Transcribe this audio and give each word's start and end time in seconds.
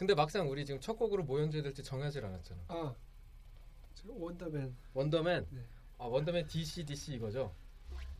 근데 0.00 0.14
막상 0.14 0.48
우리 0.50 0.64
지금 0.64 0.80
첫 0.80 0.94
곡으로 0.94 1.24
뭐 1.24 1.38
연주해야 1.42 1.62
될지 1.62 1.82
정하지 1.82 2.20
않았잖아. 2.20 2.60
아, 2.68 2.94
저 3.94 4.04
Wonder 4.08 4.48
Man. 4.48 4.74
Wonder 4.94 5.25
Man. 5.25 5.46
네. 5.50 5.60
아 5.98 6.06
Wonder 6.06 6.33
Man 6.33 6.46
DC 6.46 6.86
DC 6.86 7.12
이거죠? 7.16 7.52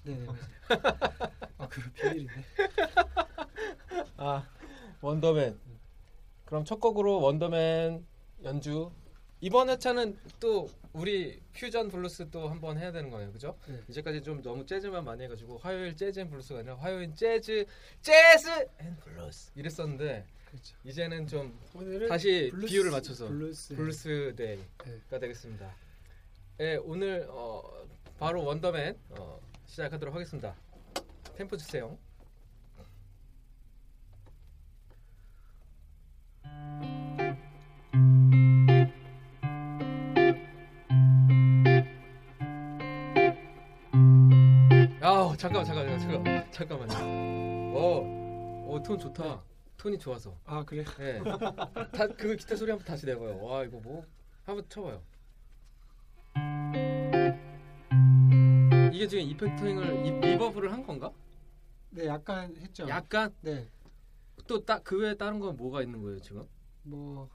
네, 0.02 0.14
네 0.14 0.26
맞아요. 0.26 0.40
아, 1.56 1.68
그 1.70 1.90
비밀인데. 1.92 2.44
아 4.18 4.46
Wonder 5.00 5.35
Man. 5.35 5.58
그럼 6.44 6.66
첫 6.66 6.80
곡으로 6.80 7.18
Wonder 7.22 7.78
Man 7.78 8.06
연주. 8.44 8.92
이번 9.40 9.70
회차는 9.70 10.18
또 10.38 10.68
우리 10.92 11.40
퓨전 11.54 11.88
블루스 11.88 12.28
또 12.30 12.50
한번 12.50 12.76
해야 12.76 12.92
되는 12.92 13.08
거예요, 13.08 13.32
그죠? 13.32 13.56
네. 13.66 13.80
이제까지 13.88 14.22
좀 14.22 14.42
너무 14.42 14.66
재즈만 14.66 15.02
많이 15.02 15.24
해가지고 15.24 15.56
화요일 15.56 15.96
재즈 15.96 16.20
and 16.20 16.28
블루스가 16.28 16.58
아니라 16.58 16.76
화요일 16.76 17.14
재즈 17.14 17.64
재즈 18.02 18.68
and 18.80 18.96
블루스 18.96 19.52
이랬었는데 19.54 20.26
그렇죠. 20.50 20.76
이제는 20.84 21.26
좀 21.26 21.56
다시 22.08 22.50
블루스, 22.50 22.66
비율을 22.66 22.90
맞춰서 22.90 23.28
블루스. 23.28 23.76
블루스 23.76 24.34
day가 24.36 24.64
네. 25.10 25.18
되겠습니다. 25.20 25.74
예, 26.60 26.76
오늘 26.82 27.26
어, 27.30 27.62
바로 28.18 28.44
Wonder 28.44 28.80
Man 28.80 28.98
어, 29.10 29.40
시작하도록 29.66 30.14
하겠습니다. 30.14 30.54
템포 31.36 31.56
주세요. 31.56 31.96
야, 45.02 45.34
잠깐만, 45.38 45.64
잠깐만, 45.64 45.98
잠깐만, 45.98 46.52
잠깐만요. 46.52 47.74
오, 47.74 48.66
오, 48.68 48.82
톤 48.82 48.98
좋다. 48.98 49.49
톤이 49.80 49.98
좋아서. 49.98 50.38
아, 50.44 50.62
그래요? 50.62 50.84
예. 51.00 51.22
다, 51.92 52.06
그 52.08 52.36
기타 52.36 52.54
소리 52.54 52.70
한번 52.70 52.86
다시 52.86 53.06
내봐요. 53.06 53.42
와, 53.42 53.64
이거 53.64 53.78
뭐 53.80 54.04
한번 54.44 54.68
쳐봐요. 54.68 55.02
이게 58.92 59.08
지금 59.08 59.24
effecting을 59.24 60.04
이, 60.06 60.10
reverb를 60.20 60.70
한 60.70 60.82
건가? 60.86 61.10
네, 61.90 62.06
약간 62.06 62.54
했죠. 62.56 62.86
약간 62.88 63.34
네. 63.40 63.70
또 64.46 64.62
딱 64.64 64.82
그 64.84 64.98
외에 64.98 65.14
다른 65.14 65.38
건 65.38 65.56
뭐가 65.56 65.80
있는 65.82 66.02
거예요 66.02 66.20
지금? 66.20 66.46
뭐 66.82 67.30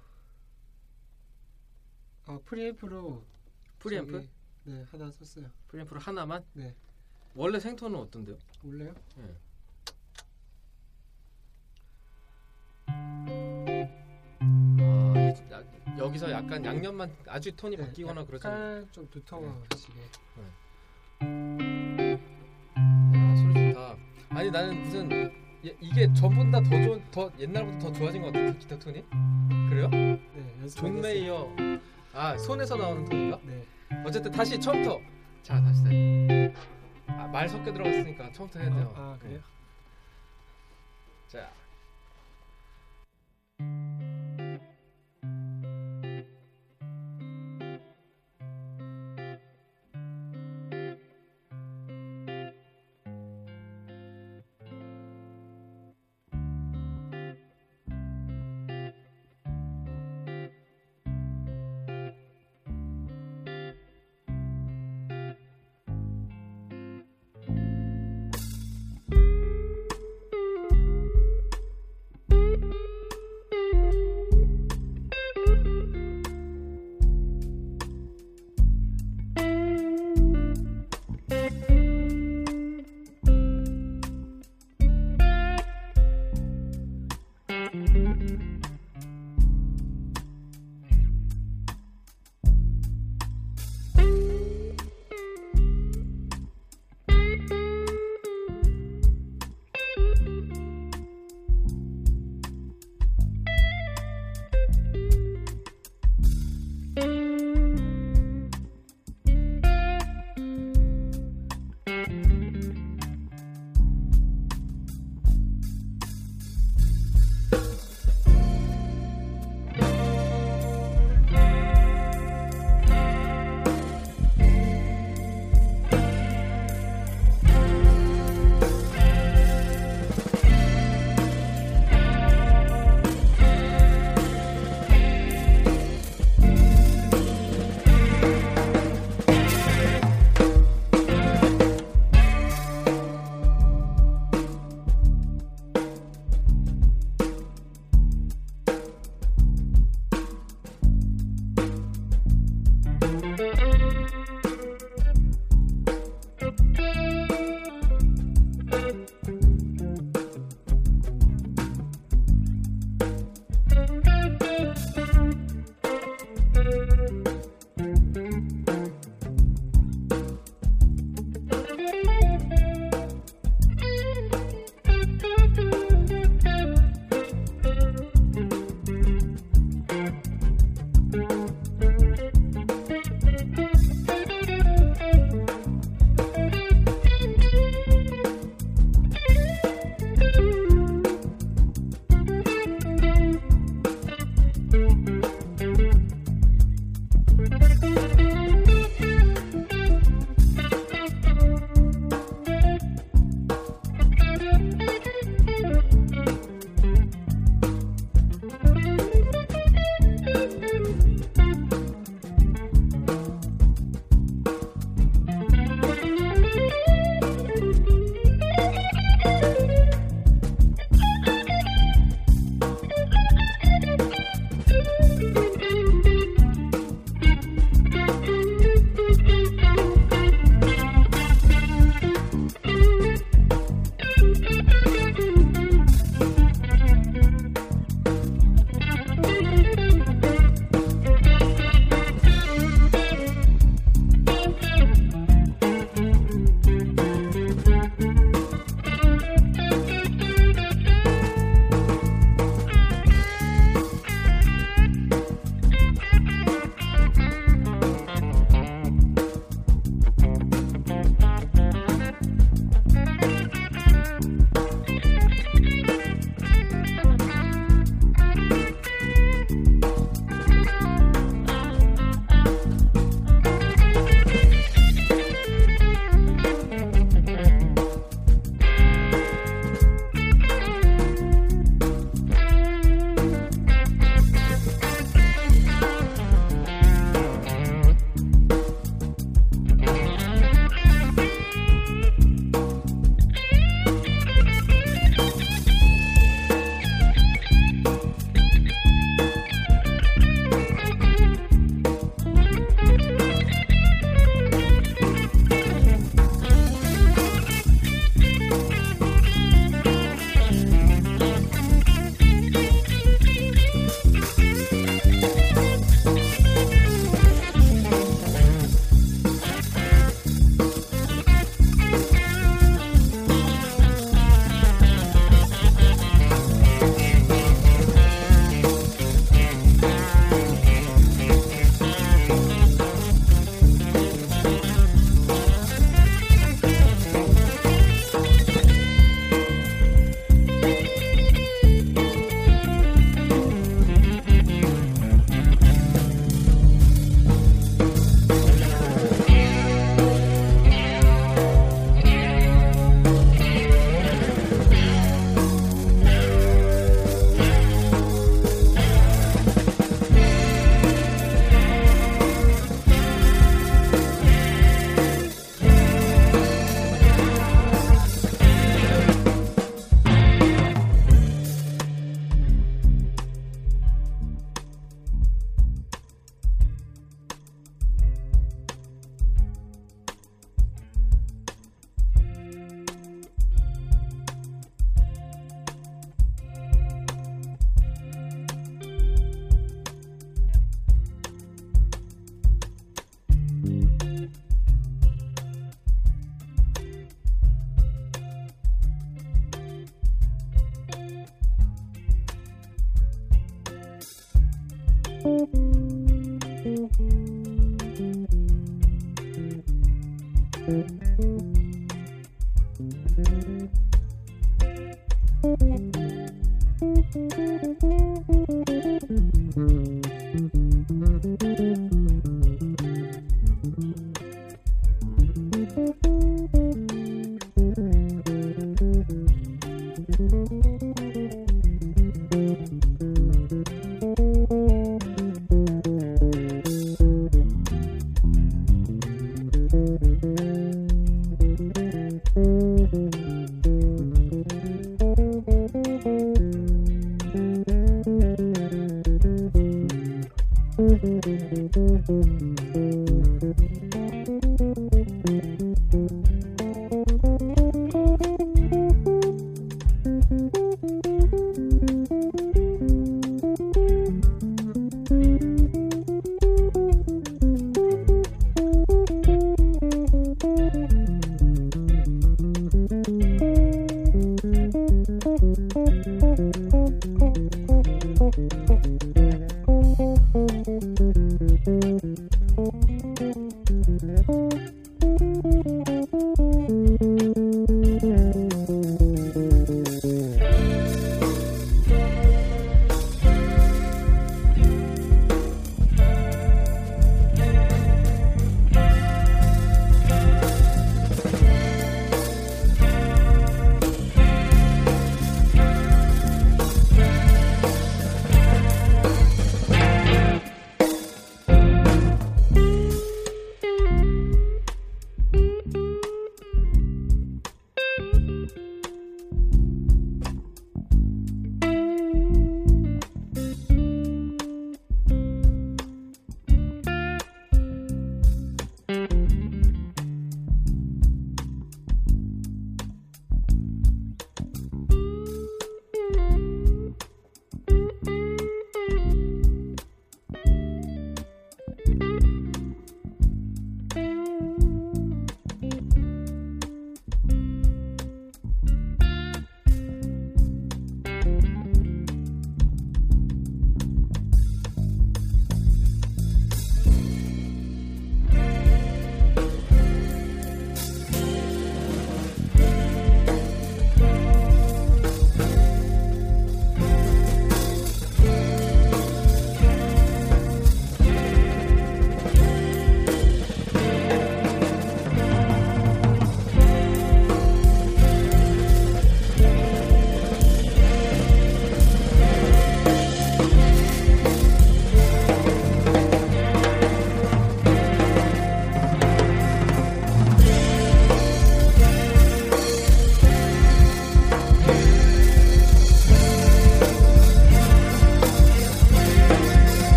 어, 2.28 2.39
프리앰프로 2.45 3.23
프리앰프? 3.79 4.11
저기, 4.11 4.29
네, 4.66 4.84
하나 4.91 5.11
썼어요. 5.11 5.50
프리앰프를 5.69 6.00
하나만? 6.00 6.44
네. 6.53 6.75
원래 7.34 7.59
생톤은 7.59 8.00
어떤데요? 8.00 8.38
원래요? 8.63 8.94
예. 9.17 9.35
여기서 15.97 16.31
약간 16.31 16.63
양념만 16.63 17.16
아주 17.28 17.56
톤이 17.56 17.78
네, 17.78 17.85
바뀌거나 17.85 18.25
그러지 18.25 18.47
않아요? 18.47 18.85
좀 18.91 19.07
두터워지게. 19.09 20.00
야, 23.16 23.35
소리 23.35 23.73
좋다. 23.73 23.96
아니 24.29 24.51
나는 24.51 24.81
무슨 24.81 25.12
예- 25.66 25.75
이게 25.79 26.12
전보다 26.13 26.62
더 26.62 26.69
좋은 26.69 27.03
더 27.12 27.31
옛날보다 27.40 27.79
더 27.79 27.91
좋아진 27.94 28.22
것 28.22 28.31
같아 28.34 28.51
기타 28.57 28.78
톤이. 28.79 29.03
그래요? 29.69 29.90
네, 29.90 30.68
존 30.75 31.01
메이어. 31.01 31.50
아 32.13 32.38
손에서 32.38 32.75
나오는 32.75 33.06
톤인가? 33.06 33.40
네. 33.44 33.63
어쨌든 34.06 34.31
다시 34.31 34.59
처음부터. 34.59 35.00
자 35.44 35.62
다시 35.62 35.84
다시. 35.84 36.53
아, 37.07 37.28
말 37.28 37.47
섞여 37.47 37.72
들어갔으니까 37.72 38.31
처음부터 38.31 38.59
해야 38.59 38.73
돼요. 38.73 38.94
아, 38.96 39.17
그래요? 39.22 39.40
자. 41.28 41.50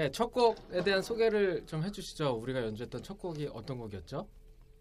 예, 0.00 0.10
첫 0.10 0.32
곡에 0.32 0.82
대한 0.82 1.02
소개를 1.02 1.66
좀 1.66 1.84
해주시죠. 1.84 2.30
우리가 2.36 2.62
연주했던 2.62 3.02
첫 3.02 3.18
곡이 3.18 3.50
어떤 3.52 3.76
곡이었죠? 3.76 4.26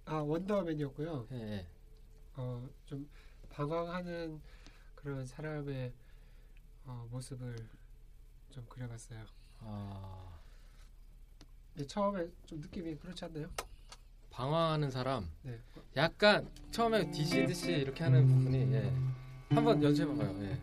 아 0.06 0.16
원더맨이었고요. 0.16 1.28
예, 1.34 1.36
예. 1.36 1.68
어, 2.38 2.66
좀 2.86 3.06
방황하는 3.50 4.40
그런 4.96 5.26
사람의 5.26 5.92
어, 6.86 7.06
모습을 7.12 7.54
좀 8.50 8.66
그려봤어요. 8.70 9.26
아, 9.60 10.40
예, 11.78 11.86
처음에 11.86 12.26
좀 12.46 12.62
느낌이 12.62 12.96
그렇지 12.96 13.26
않나요? 13.26 13.50
방황하는 14.30 14.90
사람. 14.90 15.30
네. 15.42 15.60
약간 15.98 16.50
처음에 16.72 17.12
디시디시 17.12 17.74
이렇게 17.74 18.06
하는 18.06 18.26
부분이 18.26 18.74
예. 18.74 18.94
한번 19.50 19.84
연주해봐봐요. 19.84 20.44
예. 20.44 20.60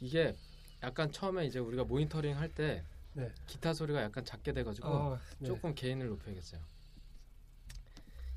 이게 0.00 0.34
약간 0.82 1.10
처음에 1.10 1.46
이제 1.46 1.58
우리가 1.58 1.84
모니터링 1.84 2.36
할때 2.36 2.84
네. 3.14 3.32
기타 3.46 3.72
소리가 3.72 4.02
약간 4.02 4.24
작게 4.24 4.52
돼가지고 4.52 4.88
어, 4.88 5.18
네. 5.38 5.46
조금 5.46 5.74
gain을 5.74 6.06
높여야겠어요. 6.08 6.60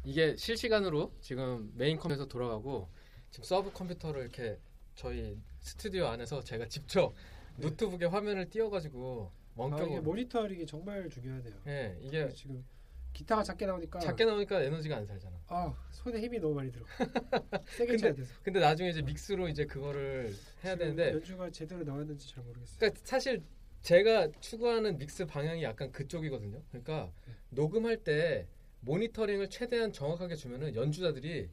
이게 0.03 0.35
실시간으로 0.35 1.13
지금 1.21 1.71
메인 1.75 1.97
컴퓨터에서 1.97 2.27
돌아가고 2.27 2.89
지금 3.29 3.43
sub 3.43 3.71
컴퓨터를 3.71 4.21
이렇게 4.21 4.59
저희 4.95 5.39
스튜디오 5.61 6.07
안에서 6.07 6.43
제가 6.43 6.67
직접 6.67 7.13
네. 7.57 7.67
노트북에 7.67 8.05
화면을 8.05 8.49
띄워가지고 8.49 9.31
아, 9.31 9.51
이게 9.53 9.61
원격으로 9.61 10.01
모니터링이 10.01 10.65
정말 10.65 11.07
중요하네요. 11.09 11.53
예 11.67 11.97
이게 12.01 12.29
지금 12.33 12.65
기타가 13.13 13.43
작게 13.43 13.65
나오니까 13.65 13.99
작게 13.99 14.25
나오니까 14.25 14.61
에너지가 14.61 14.97
안 14.97 15.05
살잖아. 15.05 15.35
아 15.47 15.73
손에 15.91 16.19
힘이 16.21 16.39
너무 16.39 16.55
많이 16.55 16.71
들어. 16.71 16.85
세게 17.77 17.97
쳐야 17.97 18.13
돼서. 18.13 18.33
근데 18.43 18.59
나중에 18.59 18.89
이제 18.89 19.01
믹스로 19.01 19.47
이제 19.47 19.65
그거를 19.65 20.33
해야 20.63 20.75
되는데 20.75 21.13
연주가 21.13 21.49
제대로 21.49 21.83
나왔는지 21.83 22.29
잘 22.29 22.43
모르겠어요. 22.43 22.77
그러니까 22.79 23.01
사실 23.03 23.41
제가 23.81 24.29
추구하는 24.39 24.97
믹스 24.97 25.25
방향이 25.25 25.63
약간 25.63 25.91
그쪽이거든요. 25.91 26.61
그러니까 26.69 27.11
네. 27.27 27.33
녹음할 27.49 27.97
때 27.97 28.47
모니터링을 28.81 29.49
최대한 29.49 29.91
정확하게 29.91 30.35
주면은 30.35 30.75
연주자들이 30.75 31.49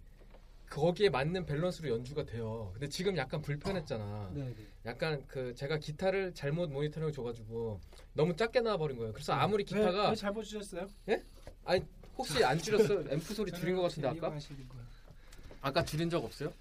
거기에 0.70 1.08
맞는 1.08 1.46
밸런스로 1.46 1.88
연주가 1.88 2.24
돼요. 2.24 2.70
근데 2.74 2.88
지금 2.88 3.16
약간 3.16 3.40
불편했잖아. 3.40 4.32
네, 4.34 4.44
네. 4.44 4.66
약간 4.84 5.24
그 5.26 5.54
제가 5.54 5.78
기타를 5.78 6.34
잘못 6.34 6.70
모니터링 6.70 7.10
줘가지고 7.12 7.80
너무 8.12 8.36
작게 8.36 8.60
나와버린 8.60 8.98
거예요. 8.98 9.12
그래서 9.12 9.32
아무리 9.32 9.64
네. 9.64 9.74
왜, 9.74 9.80
기타가 9.80 10.10
왜 10.10 10.14
잘못 10.14 10.42
주셨어요? 10.42 10.88
혹시 12.16 12.44
안 12.44 12.58
줄였어? 12.58 13.02
앰프 13.08 13.34
소리 13.34 13.52
줄인 13.52 13.76
것 13.76 13.82
같은데 13.82 14.08
아까? 14.08 14.36
아까 15.60 15.84
줄인 15.84 16.10
적 16.10 16.24
없어요? 16.24 16.52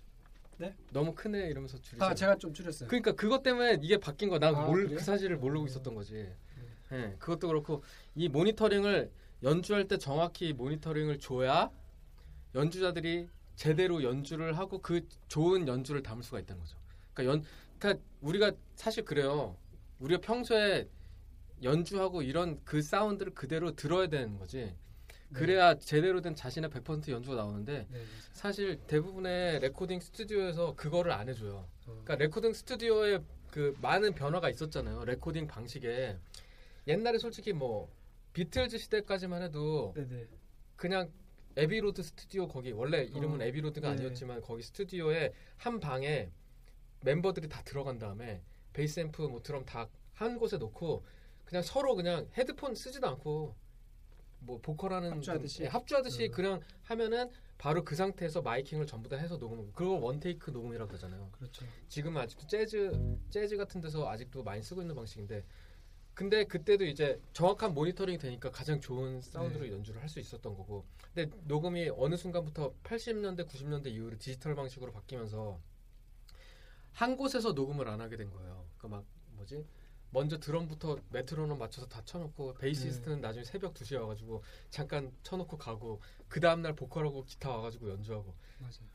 네? 0.58 0.74
너무 0.92 1.14
크네 1.14 1.48
이러면서 1.50 1.80
줄이죠. 1.82 2.04
아 2.04 2.14
제가 2.14 2.36
좀 2.38 2.54
줄였어요. 2.54 2.88
그러니까 2.88 3.12
그것 3.14 3.44
때문에 3.44 3.80
이게 3.82 3.98
바뀐 3.98 4.30
거야. 4.30 4.40
난그 4.40 4.60
아? 4.60 4.66
그 4.72 5.00
사실을 5.00 5.38
모르고 5.38 5.68
있었던 5.68 5.94
거지. 5.94 6.28
예, 6.92 7.16
그것도 7.20 7.48
그렇고 7.48 7.84
이 8.16 8.30
모니터링을 8.30 9.12
연주할 9.44 9.88
때 9.88 9.98
정확히 9.98 10.54
모니터링을 10.54 11.20
줘야 11.20 11.70
연주자들이 12.56 13.28
제대로 13.56 14.04
연주를 14.04 14.58
하고 14.58 14.80
그 14.82 15.08
좋은 15.28 15.68
연주를 15.68 16.02
담을 16.02 16.24
수가 16.24 16.40
있다는 16.40 16.62
거죠. 16.62 16.78
그러니까 17.14 17.34
연, 17.34 17.46
그러니까 17.78 18.04
우리가 18.22 18.52
사실 18.76 19.04
그래요. 19.04 19.56
우리가 20.00 20.22
평소에 20.22 20.88
연주하고 21.62 22.22
이런 22.22 22.60
그 22.64 22.82
사운드를 22.82 23.34
그대로 23.34 23.76
들어야 23.76 24.08
되는 24.08 24.38
거지. 24.38 24.74
그래야 25.34 25.75
제대로 25.77 26.22
된 26.22 26.36
자신의 26.36 26.69
100% 26.69 27.10
연주가 27.10 27.36
나오는데 27.36 27.88
네, 27.89 28.03
사실 28.31 28.77
대부분의 28.88 29.60
레코딩 29.60 30.00
스튜디오에서 30.00 30.75
그거를 30.75 31.12
안 31.12 31.27
해줘요. 31.29 31.57
어. 31.57 31.67
그러니까 31.86 32.15
레코딩 32.15 32.53
스튜디오에 32.53 33.19
그 33.51 33.75
많은 33.81 34.13
변화가 34.13 34.50
있었잖아요. 34.50 35.05
레코딩 35.05 35.48
방식에 35.48 36.17
옛날에 36.88 37.17
솔직히 37.17 37.53
뭐 37.53 37.89
비틀즈 38.34 38.77
시대까지만 38.77 39.41
해도 39.41 39.93
네, 39.96 40.07
네. 40.07 40.27
그냥 40.75 41.12
애비로드 41.56 42.04
스튜디오 42.03 42.48
거기 42.48 42.72
원래 42.72 43.03
이름은 43.03 43.41
어, 43.41 43.43
애비로드가 43.44 43.89
네. 43.89 43.93
아니었지만 43.96 44.41
거기 44.41 44.62
스튜디오에 44.62 45.34
한 45.57 45.79
방에 45.79 46.29
멤버들이 47.01 47.50
다 47.50 47.62
들어간 47.63 47.98
다음에 47.98 48.41
베이스 48.74 49.00
앰프 49.00 49.24
뭐 49.24 49.41
드럼 49.41 49.65
다 49.65 49.88
한 50.17 50.39
곳에 50.39 50.57
놓고 50.57 51.05
그냥 51.46 51.63
서로 51.63 51.96
그냥 51.96 52.27
헤드폰 52.36 52.75
쓰지도 52.75 53.07
않고 53.07 53.55
뭐 54.39 54.60
보컬하는 54.62 55.12
합주하듯이? 55.12 55.58
분- 55.58 55.65
예, 55.65 55.70
합주하듯이 55.70 56.25
음. 56.27 56.32
그냥 56.32 56.62
하면은 56.84 57.29
바로 57.58 57.84
그 57.84 57.96
상태에서 57.96 58.41
miking을 58.42 58.86
전부 58.86 59.10
다 59.10 59.15
해서 59.17 59.38
녹음 59.38 59.72
그걸 59.74 60.00
one 60.00 60.22
take 60.22 60.51
녹음이라고 60.51 60.94
하잖아요. 60.94 61.29
그렇죠. 61.32 61.65
지금은 61.88 62.22
아직도 62.22 62.46
재즈 62.48 63.17
재즈 63.29 63.58
같은 63.58 63.82
데서 63.82 64.08
아직도 64.10 64.44
많이 64.44 64.62
쓰고 64.62 64.82
있는 64.82 64.96
방식인데 64.96 65.44
근데 66.13 66.46
그때도 66.46 66.86
이제 66.86 67.20
정확한 67.34 67.74
모니터링이 67.74 68.17
되니까 68.20 68.50
가장 68.51 68.79
좋은 68.79 69.22
사운드로 69.22 69.65
네. 69.65 69.72
연주를 69.72 70.01
할 70.01 70.10
수 70.10 70.20
있었던 70.20 70.56
거고 70.56 70.86
근데 71.13 71.36
녹음이 71.46 71.89
어느 71.96 72.15
순간부터 72.15 72.74
80년대 72.84 73.48
90년대 73.48 73.88
이후로 73.88 74.17
디지털 74.17 74.56
방식으로 74.56 74.91
바뀌면서 74.91 75.60
한 76.94 77.15
곳에서 77.17 77.51
녹음을 77.53 77.88
안 77.88 78.01
하게 78.01 78.17
된 78.17 78.32
거예요. 78.32 78.65
그러니까 78.77 78.98
막 79.00 79.06
뭐지 79.36 79.65
먼저 80.12 80.40
드럼부터 80.40 80.98
메트로놈 81.10 81.58
맞춰서 81.58 81.88
다 81.88 82.02
쳐놓고 82.06 82.56
베이시스트는 82.56 83.22
나중에 83.22 83.44
새벽 83.44 83.74
2시에 83.74 84.00
와가지고 84.00 84.44
잠깐 84.70 85.12
쳐놓고 85.24 85.58
가고 85.58 86.02
그 86.28 86.40
다음날 86.40 86.76
보컬하고 86.76 87.26
기타 87.26 87.50
와가지고 87.50 87.90
연주하고 87.90 88.34
맞아요. 88.60 88.90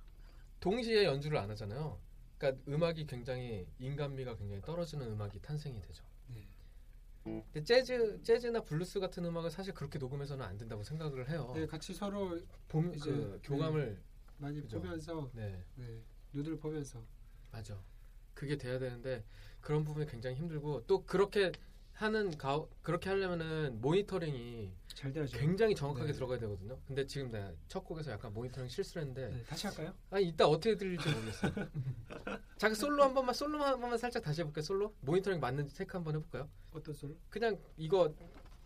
동시에 0.60 1.04
연주를 1.04 1.38
안 1.38 1.50
하잖아요. 1.50 2.00
그러니까 2.38 2.62
음악이 2.68 3.06
굉장히 3.06 3.66
인간미가 3.78 4.36
굉장히 4.36 4.62
떨어지는 4.62 5.12
음악이 5.12 5.40
탄생이 5.40 5.80
되죠. 5.80 6.04
네. 6.28 6.48
근데 7.24 7.62
재즈 7.62 8.22
재즈나 8.22 8.62
블루스 8.62 8.98
같은 8.98 9.24
음악은 9.24 9.50
사실 9.50 9.74
그렇게 9.74 9.98
녹음해서는 9.98 10.44
안 10.44 10.56
된다고 10.58 10.82
생각을 10.82 11.28
해요. 11.28 11.52
네, 11.54 11.66
같이 11.66 11.94
서로 11.94 12.40
봄, 12.68 12.92
이제, 12.94 13.10
그 13.10 13.40
교감을 13.44 14.02
많이 14.38 14.60
그죠. 14.60 14.80
보면서 14.80 15.30
네 15.34 15.64
네, 15.76 16.02
누들 16.32 16.58
보면서 16.58 17.04
맞아. 17.52 17.80
그게 18.34 18.56
돼야 18.56 18.78
되는데 18.78 19.24
그런 19.62 19.84
부분이 19.84 20.06
굉장히 20.06 20.36
힘들고 20.36 20.84
또 20.86 21.04
그렇게 21.06 21.52
하는 21.94 22.36
가 22.36 22.64
그렇게 22.82 23.08
하려면은 23.10 23.80
모니터링이 23.80 24.72
잘 24.88 25.12
돼야죠. 25.12 25.38
굉장히 25.38 25.74
정확하게 25.74 26.08
네. 26.08 26.12
들어가야 26.12 26.38
되거든요. 26.40 26.78
근데 26.86 27.06
지금 27.06 27.30
내가 27.30 27.52
첫 27.68 27.84
곡에서 27.84 28.10
약간 28.10 28.34
모니터링 28.34 28.68
실수를 28.68 29.02
했는데 29.02 29.36
네, 29.36 29.42
다시 29.44 29.66
할까요? 29.68 29.94
아 30.10 30.18
이따 30.18 30.46
어떻게 30.46 30.76
들릴지 30.76 31.08
모르겠어요. 31.08 31.52
잠깐 32.58 32.74
솔로 32.74 33.04
한 33.04 33.14
번만 33.14 33.34
솔로 33.34 33.62
한 33.62 33.80
번만 33.80 33.98
살짝 33.98 34.22
다시 34.22 34.40
해볼게요. 34.40 34.62
솔로 34.62 34.94
모니터링 35.00 35.38
맞는지 35.38 35.74
체크 35.74 35.96
한번 35.96 36.16
해볼까요? 36.16 36.48
어떤 36.72 36.94
솔로? 36.94 37.14
그냥 37.30 37.56
이거 37.76 38.12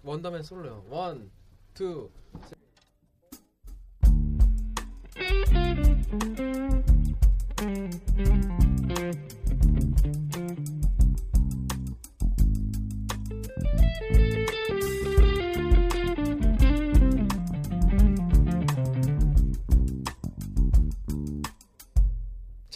원더맨 0.03 0.43
솔로요. 0.43 0.87
원, 0.88 1.31
투. 1.75 2.11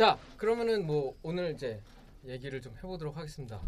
자, 0.01 0.19
그러면은 0.39 0.87
뭐 0.87 1.15
오늘 1.23 1.53
이제 1.53 1.79
얘기를 2.25 2.63
좀 2.63 2.75
해보도록 2.79 3.19
하겠습니다. 3.19 3.61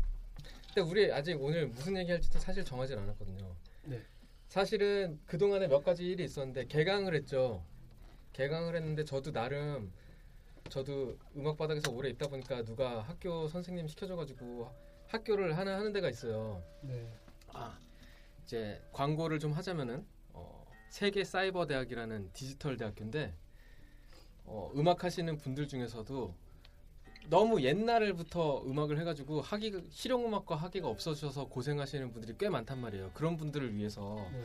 근데 0.69 0.81
우리 0.81 1.13
아직 1.13 1.39
오늘 1.39 1.67
무슨 1.67 1.95
얘기할지도 1.99 2.39
사실 2.39 2.65
정하진 2.65 2.99
않았거든요. 3.01 3.55
네. 3.85 4.01
사실은 4.49 5.21
그 5.27 5.37
동안에 5.37 5.69
몇 5.69 5.85
가지 5.85 6.07
일이 6.07 6.25
있었는데 6.25 6.69
개강을 6.69 7.15
했죠. 7.17 7.63
개강을 8.33 8.75
했는데 8.77 9.05
저도 9.05 9.31
나름 9.31 9.93
저도 10.71 11.19
음악 11.37 11.59
바닥에서 11.59 11.93
오래 11.93 12.09
있다 12.09 12.29
보니까 12.29 12.65
누가 12.65 13.03
학교 13.03 13.47
선생님 13.49 13.87
시켜줘가지고 13.89 14.71
학교를 15.09 15.59
하나 15.59 15.77
하는 15.77 15.93
데가 15.93 16.09
있어요. 16.09 16.63
네. 16.81 17.13
아 17.49 17.79
이제 18.45 18.81
광고를 18.93 19.39
좀 19.39 19.53
하자면은 19.53 20.07
어, 20.33 20.65
세계 20.89 21.25
사이버 21.25 21.67
대학이라는 21.67 22.31
디지털 22.33 22.79
대학교인데 22.79 23.35
어, 24.45 24.71
음악 24.77 25.05
하시는 25.05 25.37
분들 25.39 25.69
중에서도 25.69 26.35
너무 27.29 27.63
옛날부터 27.63 28.65
음악을 28.67 28.99
해가지고 29.01 29.41
하기 29.41 29.85
실용 29.91 30.27
음악과 30.27 30.57
하기가 30.57 30.89
없어져서 30.89 31.47
고생하시는 31.49 32.13
분들이 32.13 32.35
꽤 32.39 32.49
많단 32.49 32.81
말이에요. 32.81 33.13
그런 33.15 33.37
분들을 33.37 33.75
위해서 33.75 34.29
네. 34.33 34.43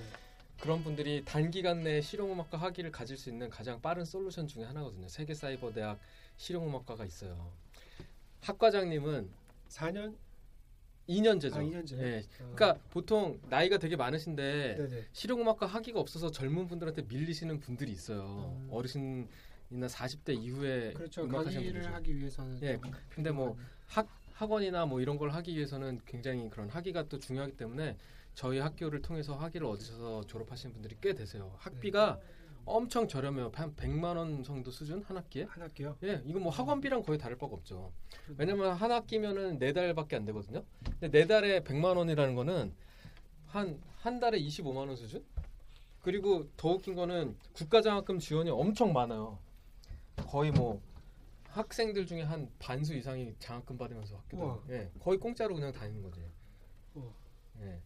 그런 0.60 0.84
분들이 0.84 1.24
단기간 1.24 1.84
내에 1.84 2.02
실용음악과 2.02 2.58
학위를 2.58 2.92
가질 2.92 3.18
수 3.18 3.30
있는 3.30 3.50
가장 3.50 3.82
빠른 3.82 4.06
솔루션 4.06 4.48
중에 4.48 4.64
하나거든요. 4.64 5.08
세계 5.08 5.34
사이버 5.34 5.72
대학 5.72 6.00
실용음악과가 6.38 7.06
있어요. 7.06 7.52
학과장님은 8.42 9.30
4년? 9.70 10.16
2년제죠. 11.08 11.56
아, 11.56 11.62
2년제. 11.62 11.98
예. 12.00 12.20
아, 12.20 12.52
그러니까 12.54 12.80
보통 12.90 13.40
나이가 13.50 13.78
되게 13.78 13.96
많으신데 13.96 14.76
네네. 14.78 15.06
실용음악과 15.14 15.66
학위가 15.66 16.00
없어서 16.00 16.32
젊은 16.32 16.68
분들한테 16.68 17.04
밀리시는 17.04 17.60
분들이 17.60 17.92
있어요. 17.92 18.56
음. 18.58 18.68
어르신 18.72 19.28
이나 19.70 19.88
40대 19.88 20.34
이후에 20.38 20.94
그렇죠. 20.94 21.24
음악하시는. 21.24 21.94
하기 21.94 22.18
위해서는 22.18 22.60
예, 22.62 22.80
좀 22.80 22.92
근데 23.10 23.32
뭐 23.32 23.58
학 23.88 24.08
학원이나 24.34 24.86
뭐 24.86 25.02
이런 25.02 25.18
걸 25.18 25.32
하기 25.32 25.56
위해서는 25.56 26.00
굉장히 26.06 26.50
그런 26.50 26.70
학위가 26.70 27.08
또 27.10 27.18
중요하기 27.18 27.58
때문에 27.58 27.98
저희 28.36 28.60
학교를 28.60 29.02
통해서 29.02 29.36
학위를 29.36 29.66
얻으셔서 29.66 30.26
졸업하시는 30.28 30.74
분들이 30.74 30.96
꽤 31.02 31.14
되세요. 31.16 31.56
학비가 31.58 32.20
엄청 32.64 33.08
저렴해요. 33.08 33.52
한 33.56 33.76
100만 33.76 34.16
원 34.16 34.44
정도 34.44 34.70
수준 34.70 35.02
한 35.04 35.18
학기에. 35.18 35.46
한 35.46 35.64
학기요? 35.64 35.98
예, 36.04 36.22
이거 36.26 36.38
뭐 36.38 36.52
학원비랑 36.52 37.02
거의 37.02 37.18
다를 37.18 37.36
바가 37.38 37.56
없죠. 37.56 37.92
왜냐면 38.38 38.74
한 38.74 38.92
학기면은 38.92 39.58
네 39.58 39.74
달밖에 39.74 40.18
안 40.18 40.26
되거든요. 40.26 40.64
근데 41.00 41.10
네 41.10 41.26
달에 41.26 41.62
100만 41.62 41.98
원이라는 41.98 42.36
거는 42.36 42.74
한한 43.48 44.20
달에 44.20 44.40
25만 44.40 44.76
원 44.88 44.96
수준? 44.96 45.24
그리고 46.04 46.48
더 46.58 46.70
웃긴 46.70 46.94
거는 46.94 47.36
국가장학금 47.54 48.20
지원이 48.20 48.52
엄청 48.52 48.94
많아요. 48.94 49.40
거의 50.26 50.52
뭐 50.52 50.82
학생들 51.50 52.06
중에 52.06 52.22
한 52.22 52.50
반수 52.60 52.94
이상이 52.96 53.34
장학금 53.40 53.78
받으면서 53.78 54.18
학교. 54.18 54.38
다니고, 54.38 54.64
예, 54.70 54.92
거의 55.00 55.18
공짜로 55.18 55.56
그냥 55.56 55.72
다니는 55.72 56.02
거지. 56.02 56.22
우와. 56.96 57.06
예, 57.62 57.82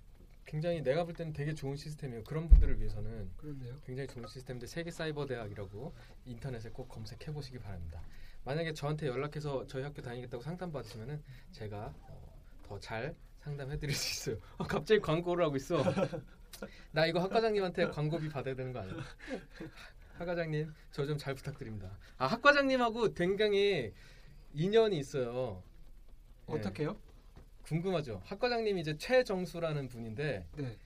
굉장히 0.46 0.82
내가 0.82 1.06
볼 1.06 1.13
때는 1.13 1.32
되게 1.34 1.54
좋은 1.54 1.76
시스템이에요. 1.76 2.24
그런 2.24 2.50
분들을 2.50 2.80
위해서는 2.80 3.32
그렇네요. 3.38 3.80
굉장히 3.86 4.08
좋은 4.08 4.28
시스템인데 4.28 4.67
세계 4.67 4.91
사이버 4.91 5.26
대학이라고 5.26 5.94
인터넷에 6.26 6.70
꼭 6.70 6.89
검색해 6.89 7.32
보시기 7.34 7.60
바랍니다. 7.60 8.02
만약에 8.44 8.74
저한테 8.74 9.08
연락해서 9.08 9.65
저희 9.67 9.84
학교 9.84 10.02
다니겠다고 10.02 10.44
상담 10.44 10.72
받으시면은 10.72 11.22
제가 11.52 11.94
어, 12.10 12.34
더잘 12.63 13.15
상담해 13.39 13.78
드릴 13.78 13.96
수 13.96 14.30
있어요. 14.32 14.41
어, 14.58 14.63
갑자기 14.65 15.00
광고를 15.00 15.46
하고 15.46 15.56
있어. 15.56 15.82
나 16.91 17.06
이거 17.06 17.20
학 17.20 17.30
과장님한테 17.30 17.88
광고비 17.88 18.30
받아야 18.30 18.54
되는 18.56 18.74
거 18.74 18.80
아니야? 18.80 18.96
학 20.21 20.25
과장님 20.25 20.71
저 20.91 21.05
좀 21.07 21.17
잘 21.17 21.34
부탁드립니다. 21.34 21.97
아 22.17 22.27
학 22.27 22.41
과장님하고 22.43 23.13
굉장히 23.13 23.91
인연이 24.53 24.99
있어요. 24.99 25.63
네. 26.47 26.53
어떻게요? 26.55 26.95
궁금하죠. 27.63 28.21
학 28.25 28.38
과장님이 28.39 28.81
이제 28.81 28.95
최정수라는 28.97 29.88
분인데 29.88 30.45
네. 30.57 30.77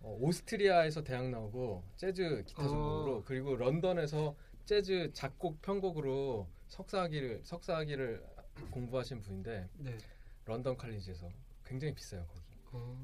어, 0.00 0.16
오스트리아에서 0.20 1.04
대학 1.04 1.28
나오고 1.30 1.84
재즈 1.96 2.42
기타 2.46 2.64
어. 2.64 2.68
전공으로 2.68 3.22
그리고 3.24 3.54
런던에서 3.54 4.34
재즈 4.64 5.12
작곡 5.12 5.62
편곡으로 5.62 6.48
석사학위를 6.68 7.42
석사학위를 7.44 8.24
공부하신 8.70 9.20
분인데 9.20 9.68
네. 9.78 9.98
런던 10.46 10.76
칼리지에서 10.76 11.30
굉장히 11.64 11.94
비싸요 11.94 12.26
거기. 12.26 12.40
어. 12.72 12.98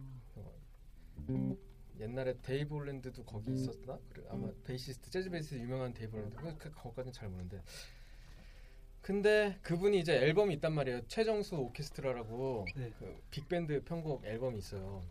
옛날에 2.01 2.35
데이브 2.43 2.75
홀랜드도 2.75 3.25
거기 3.25 3.53
있었나? 3.53 3.99
그래, 4.11 4.25
아마 4.29 4.51
베이시스트 4.65 5.11
재즈 5.11 5.31
베이시스트 5.31 5.57
유명한 5.61 5.93
데이브 5.95 6.17
홀랜드 6.17 6.37
그, 6.37 6.59
그 6.59 6.71
거기까지는 6.73 7.13
잘 7.13 7.29
모르는데 7.29 7.63
근데 9.01 9.59
그분이 9.63 10.01
이제 10.01 10.15
앨범이 10.17 10.55
있단 10.55 10.73
말이에요 10.73 11.07
최정수 11.07 11.57
오케스트라라고 11.57 12.67
네. 12.77 12.93
그 12.99 13.23
빅밴드 13.31 13.85
편곡 13.85 14.25
앨범이 14.25 14.59
있어요 14.59 15.03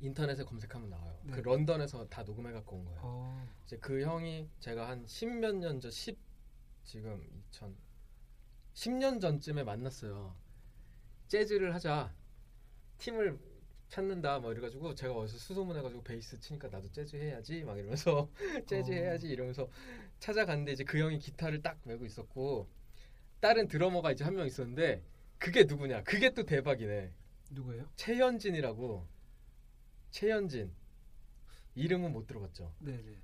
인터넷에 0.00 0.44
검색하면 0.44 0.90
나와요 0.90 1.18
네. 1.24 1.32
그 1.32 1.40
런던에서 1.40 2.08
다 2.08 2.22
녹음해 2.22 2.52
갖고 2.52 2.76
온 2.76 2.84
거예요 2.84 3.00
어. 3.02 3.48
이제 3.66 3.76
그 3.78 4.02
형이 4.02 4.48
제가 4.60 4.88
한 4.88 5.06
십몇 5.06 5.56
년 5.56 5.80
전, 5.80 5.90
10 5.90 6.18
지금 6.84 7.22
2000 7.50 7.84
10년 8.74 9.20
전쯤에 9.20 9.62
만났어요. 9.62 10.34
재즈를 11.28 11.74
하자. 11.74 12.12
팀을 12.98 13.38
찾는다 13.88 14.38
뭐 14.40 14.52
이래가지고 14.52 14.94
제가 14.94 15.14
어디서 15.14 15.38
수소문해가지고 15.38 16.02
베이스 16.02 16.38
치니까 16.40 16.68
나도 16.68 16.90
재즈 16.90 17.16
해야지 17.16 17.62
막 17.64 17.78
이러면서 17.78 18.28
재즈 18.66 18.90
어. 18.90 18.94
해야지 18.94 19.28
이러면서 19.28 19.68
찾아갔는데 20.18 20.72
이제 20.72 20.84
그 20.84 20.98
형이 20.98 21.18
기타를 21.18 21.62
딱 21.62 21.78
메고 21.84 22.04
있었고 22.04 22.66
다른 23.40 23.68
드러머가 23.68 24.10
이제 24.12 24.24
한 24.24 24.34
명 24.34 24.46
있었는데 24.46 25.02
그게 25.38 25.64
누구냐? 25.64 26.02
그게 26.04 26.30
또 26.32 26.44
대박이네. 26.44 27.12
누구예요? 27.50 27.86
최현진이라고. 27.96 29.06
최현진. 30.10 30.72
이름은 31.74 32.12
못 32.12 32.26
들어봤죠. 32.26 32.72
네, 32.78 32.92
네. 33.04 33.18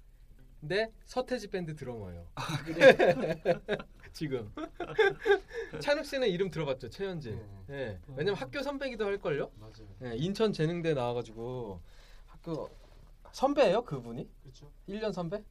근데 0.60 0.92
서태지 1.06 1.48
밴드 1.48 1.74
드러머예요. 1.74 2.28
아, 2.34 2.62
그래. 2.64 3.40
지금 4.12 4.52
찬욱 5.80 6.04
씨는 6.04 6.28
이름 6.28 6.50
들어봤죠 6.50 6.90
최현진. 6.90 7.40
네. 7.66 7.74
예. 7.76 7.98
어. 8.08 8.14
왜냐면 8.16 8.34
학교 8.34 8.62
선배기도 8.62 9.04
할 9.04 9.18
걸요. 9.18 9.50
맞아요. 9.56 9.88
예, 10.02 10.16
인천 10.16 10.52
재능대 10.52 10.94
나와가지고 10.94 11.80
학교 12.26 12.70
선배예요 13.32 13.84
그분이? 13.84 14.28
그렇죠. 14.42 14.70
1년 14.88 15.12
선배? 15.12 15.42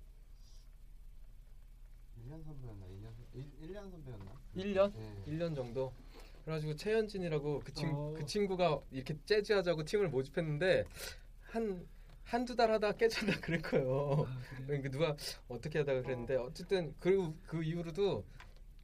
1년 2.25 2.43
선배였나? 2.43 2.85
2년 2.85 3.11
1, 3.33 3.45
1년 3.61 3.91
선배였나? 3.91 4.31
1년? 4.55 4.93
네. 4.93 5.23
1년 5.27 5.55
정도. 5.55 5.93
그래가지고 6.43 6.75
최현진이라고 6.75 7.61
그, 7.63 7.73
친, 7.73 7.89
어. 7.93 8.13
그 8.17 8.25
친구가 8.25 8.81
이렇게 8.91 9.15
재즈 9.25 9.53
하자고 9.53 9.85
팀을 9.85 10.09
모집했는데 10.09 10.85
한 11.43 11.87
한두 12.23 12.55
달 12.55 12.71
하다 12.71 12.91
깨졌다 12.93 13.39
그럴 13.41 13.61
거예요. 13.61 14.27
아? 14.27 14.41
그러니까 14.67 14.89
누가 14.89 15.15
어떻게 15.47 15.79
하다가 15.79 16.03
그랬는데 16.03 16.35
어쨌든 16.35 16.93
그리고 16.99 17.35
그 17.47 17.63
이후로도 17.63 18.23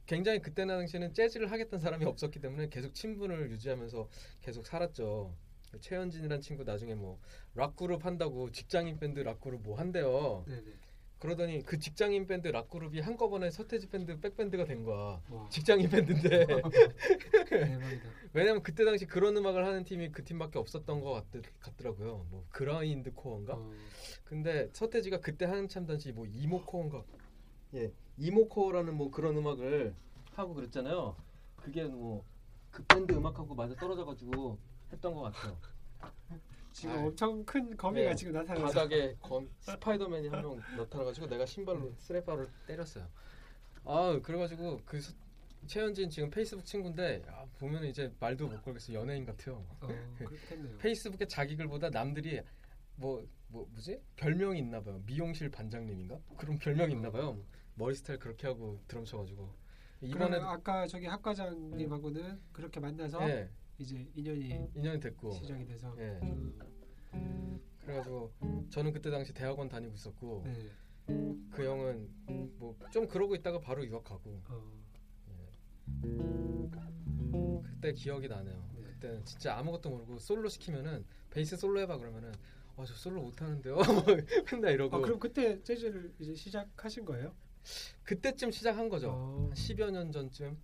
굉장히 0.06 0.40
그때 0.40 0.64
당시에는 0.66 1.12
재즈를 1.14 1.50
하겠다는 1.50 1.80
사람이 1.82 2.04
없었기 2.04 2.40
때문에 2.40 2.68
계속 2.68 2.94
친분을 2.94 3.50
유지하면서 3.50 4.08
계속 4.40 4.66
살았죠. 4.66 5.34
최현진이란 5.80 6.40
친구 6.40 6.64
나중에 6.64 6.94
뭐 6.94 7.18
락 7.54 7.74
그룹 7.74 8.04
한다고 8.04 8.50
직장인 8.52 8.98
밴드 8.98 9.18
락 9.20 9.40
그룹 9.40 9.62
뭐 9.62 9.78
한대요. 9.78 10.44
네, 10.46 10.56
네. 10.62 10.72
그러더니 11.18 11.62
그 11.62 11.78
직장인 11.78 12.26
밴드 12.26 12.48
락 12.48 12.68
그룹이 12.68 13.00
한꺼번에 13.00 13.50
서태지 13.50 13.88
밴드 13.88 14.20
백밴드가 14.20 14.64
된 14.66 14.84
거야. 14.84 15.22
와, 15.30 15.48
직장인 15.48 15.88
밴드인데. 15.88 16.46
왜냐면 18.34 18.62
그때 18.62 18.84
당시 18.84 19.06
그런 19.06 19.34
음악을 19.36 19.64
하는 19.64 19.84
팀이 19.84 20.12
그 20.12 20.22
팀밖에 20.22 20.58
없었던 20.58 21.00
것 21.00 21.12
같, 21.12 21.76
더라고요 21.78 22.46
뭐 22.50 23.12
grindcore인가? 23.14 23.54
어, 23.54 23.72
근데 24.24 24.68
서태지가 24.74 25.20
그때 25.20 25.46
한참 25.46 25.86
당시 25.86 26.12
뭐 26.12 26.26
emocore인가 26.26 27.02
예 27.74 27.90
emocore라는 28.18 28.94
뭐 28.94 29.10
그런 29.10 29.36
음악을 29.36 29.94
하고 30.34 30.54
그랬잖아요. 30.54 31.16
그게 31.56 31.84
뭐 31.84 32.24
그 32.70 32.84
밴드 32.84 33.14
음악하고 33.14 33.54
맞아 33.54 33.74
떨어져가지고 33.76 34.58
했던 34.92 35.14
것 35.14 35.22
같아요. 35.22 35.56
지금 36.74 36.94
아이. 36.94 37.04
엄청 37.04 37.42
큰 37.46 37.74
거미가 37.74 38.10
네. 38.10 38.14
지금 38.14 38.34
나타나서. 38.34 38.66
바닥에 38.66 39.16
검, 39.22 39.48
스파이더맨이 39.60 40.28
한 40.28 40.42
명 40.42 40.58
나타나가지고 40.76 41.26
내가 41.26 41.46
신발로 41.46 41.94
쓰레빠를 41.96 42.46
때렸어요. 42.66 43.08
아 43.86 44.20
그래가지고 44.22 44.82
그 44.84 45.00
서- 45.00 45.14
최현진 45.66 46.10
지금 46.10 46.28
페이스북 46.28 46.66
친구인데 46.66 47.22
야, 47.26 47.46
보면 47.58 47.84
이제 47.86 48.12
말도 48.20 48.46
못 48.46 48.62
걸겠어. 48.62 48.92
연예인 48.92 49.24
같아요. 49.24 49.64
어. 49.80 49.88
페이스북에 50.78 51.26
자기 51.26 51.56
글보다 51.56 51.88
남들이 51.88 52.42
뭐, 52.96 53.26
뭐 53.48 53.66
뭐지? 53.70 53.98
별명이 54.16 54.58
있나 54.58 54.82
봐요. 54.82 55.00
미용실 55.06 55.50
반장님인가? 55.50 56.18
그런 56.36 56.58
별명이 56.58 56.92
있나 56.92 57.10
봐요 57.10 57.38
머리 57.76 57.94
스타일 57.94 58.18
그렇게 58.18 58.46
하고 58.46 58.80
드럼 58.88 59.04
쳐가지고. 59.04 59.48
이번에 60.02 60.36
아까 60.38 60.86
저기 60.86 61.06
학과장님하고는 61.06 62.40
그렇게 62.52 62.80
만나서 62.80 63.28
예. 63.28 63.50
이제 63.78 64.06
인연이 64.14 64.68
인연이 64.74 64.98
됐고. 65.00 65.30
시작이 65.32 65.64
돼서. 65.66 65.94
예. 65.98 66.18
음, 66.22 67.60
그래가지고 67.82 68.32
저는 68.70 68.92
그때 68.92 69.10
당시 69.10 69.32
대학원 69.32 69.68
다니고 69.68 69.94
있었고 69.94 70.42
네. 70.44 70.70
그 71.50 71.64
형은 71.64 72.10
뭐 72.58 72.74
좀 72.90 73.06
그러고 73.06 73.34
있다가 73.34 73.60
바로 73.60 73.84
유학 73.86 74.04
가고. 74.04 74.40
어, 74.48 74.76
그때 77.64 77.92
기억이 77.92 78.28
나네요. 78.28 78.68
네. 78.74 78.82
그때는 78.92 79.24
진짜 79.24 79.56
아무것도 79.58 79.90
모르고 79.90 80.18
솔로 80.18 80.48
시키면은 80.48 81.04
베이스 81.30 81.56
솔로 81.56 81.78
해봐 81.80 81.98
그러면은 81.98 82.32
어저 82.76 82.94
솔로 82.94 83.22
못하는데요? 83.22 83.76
맨날 84.52 84.72
이러고. 84.72 84.96
아, 84.96 85.00
그럼 85.00 85.18
그때 85.18 85.62
재즈를 85.62 86.12
이제 86.18 86.34
시작하신 86.34 87.04
거예요? 87.04 87.34
그때쯤 88.04 88.50
시작한 88.50 88.88
거죠. 88.88 89.10
어, 89.10 89.46
한 89.48 89.52
10여 89.54 89.90
년 89.90 90.12
전쯤. 90.12 90.56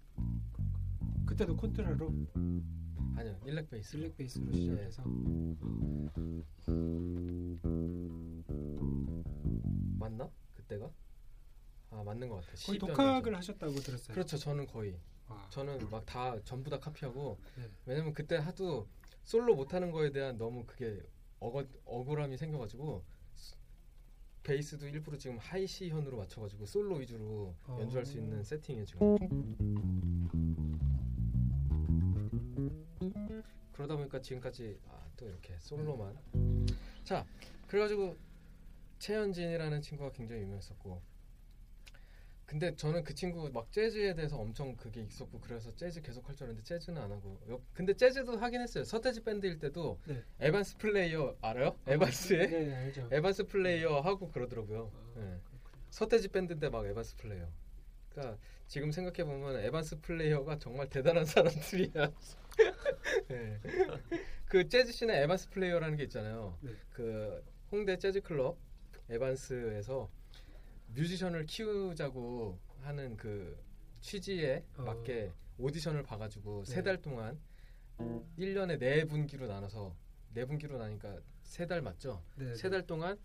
그때도 1.27 1.57
콘트라로? 1.57 2.13
아니요 3.17 3.39
일렉 3.45 3.69
베이스. 3.71 3.93
슬릭 3.93 4.17
베이스로 4.17 4.47
네. 4.51 4.59
시작해서? 4.59 5.03
맞나? 9.99 10.29
그때가? 10.55 10.91
아 11.91 12.03
맞는 12.03 12.29
것 12.29 12.37
같아 12.37 12.49
거의 12.49 12.79
10여 12.79 12.87
년 12.87 12.97
독학을 12.97 13.33
전. 13.33 13.35
하셨다고 13.37 13.75
들었어요. 13.75 14.15
그렇죠 14.15 14.37
저는 14.39 14.67
거의. 14.67 14.99
와, 15.29 15.47
저는 15.51 15.89
막 15.91 16.05
다 16.05 16.39
전부 16.45 16.69
다 16.71 16.79
카피하고 16.79 17.39
네. 17.57 17.71
왜냐면 17.87 18.13
그때 18.13 18.37
하도 18.37 18.89
솔로 19.25 19.55
못하는 19.55 19.91
거에 19.91 20.11
대한 20.11 20.37
너무 20.37 20.65
그게 20.67 21.01
억어, 21.39 21.65
억울함이 21.85 22.37
생겨가지고 22.37 23.05
스- 23.07 23.22
베이스도 24.43 24.87
일부러 24.89 25.17
지금 25.17 25.39
high 25.39 25.67
C 25.67 25.89
현으로 25.91 26.17
맞춰가지고 26.17 26.67
솔로 26.67 26.97
위주로 26.97 27.55
어. 27.67 27.79
연주할 27.81 28.05
수 28.05 28.19
있는 28.19 28.43
세팅에 28.43 28.85
지금 28.85 29.17
그러다 33.73 33.97
보니까 33.97 34.21
지금까지 34.21 34.79
아, 34.89 35.07
또 35.17 35.29
이렇게 35.29 35.57
솔로만 35.59 36.17
자 37.05 37.25
그래가지고 37.69 38.17
최현진이라는 38.99 39.81
친구가 39.81 40.13
굉장히 40.13 40.43
유명했었고 40.43 41.01
근데 42.53 42.77
저는 42.77 43.03
그 43.03 43.15
친구 43.15 43.49
막 43.51 43.73
재즈에 43.73 44.13
대해서 44.15 44.37
엄청 44.37 44.77
그게 44.77 45.01
있었고 45.01 45.41
그래서 45.41 45.75
재즈 45.75 46.03
계속 46.03 46.29
할 46.29 46.37
줄 46.37 46.45
알았는데 46.45 46.63
재즈는 46.65 47.01
안 47.01 47.11
하고 47.11 47.41
여- 47.49 47.59
근데 47.73 47.95
재즈도 47.95 48.37
하긴 48.37 48.61
했어요 48.61 48.85
서태지 48.85 49.23
밴드일 49.25 49.59
때도 49.59 49.99
네. 50.07 50.23
에반스 50.39 50.77
플레이어 50.77 51.35
알아요? 51.41 51.79
에반스의 51.87 52.51
네, 52.51 52.65
네, 52.67 52.75
알죠. 52.75 53.09
에반스 53.11 53.45
플레이어 53.47 54.01
하고 54.01 54.31
그러더라고요 54.31 54.93
아, 54.95 55.19
네. 55.19 55.41
서태지 55.89 56.29
밴드인데 56.29 56.69
막 56.69 56.85
에반스 56.85 57.17
플레이어 57.17 57.49
그러니까 58.11 58.37
지금 58.69 58.93
생각해 58.93 59.25
보면 59.25 59.57
에반스 59.65 60.01
플레이어가 60.03 60.59
정말 60.59 60.91
대단한 60.91 61.25
사람들이야 61.25 62.13
네. 63.29 63.61
그 64.45 64.69
재즈 64.69 64.93
scene에 64.93 65.23
에반스 65.23 65.49
플레이어라는 65.49 65.97
게 65.97 66.03
있잖아요 66.03 66.59
네. 66.61 66.73
그 66.91 67.43
홍대 67.71 67.97
재즈 67.99 68.21
클럽 68.21 68.59
에반스에서 69.09 70.11
뮤지션을 70.95 71.47
키우자고 71.47 72.59
하는 72.83 73.17
그 73.17 73.59
취지에 74.01 74.65
어. 74.77 74.83
맞게 74.83 75.33
오디션을 75.59 76.03
봐가지고 76.03 76.65
네. 76.65 76.73
세달 76.75 77.01
동안 77.03 77.39
1년에 78.39 78.79
네 78.79 79.05
분기로 79.05 79.47
나눠서 79.47 79.95
네 80.35 80.45
분기로 80.45 80.79
나니까 80.79 81.21
세 81.43 81.67
달 81.67 81.83
맞죠? 81.83 82.23
네, 82.37 82.47
네. 82.47 82.55
세달 82.55 82.87
동안 82.87 83.19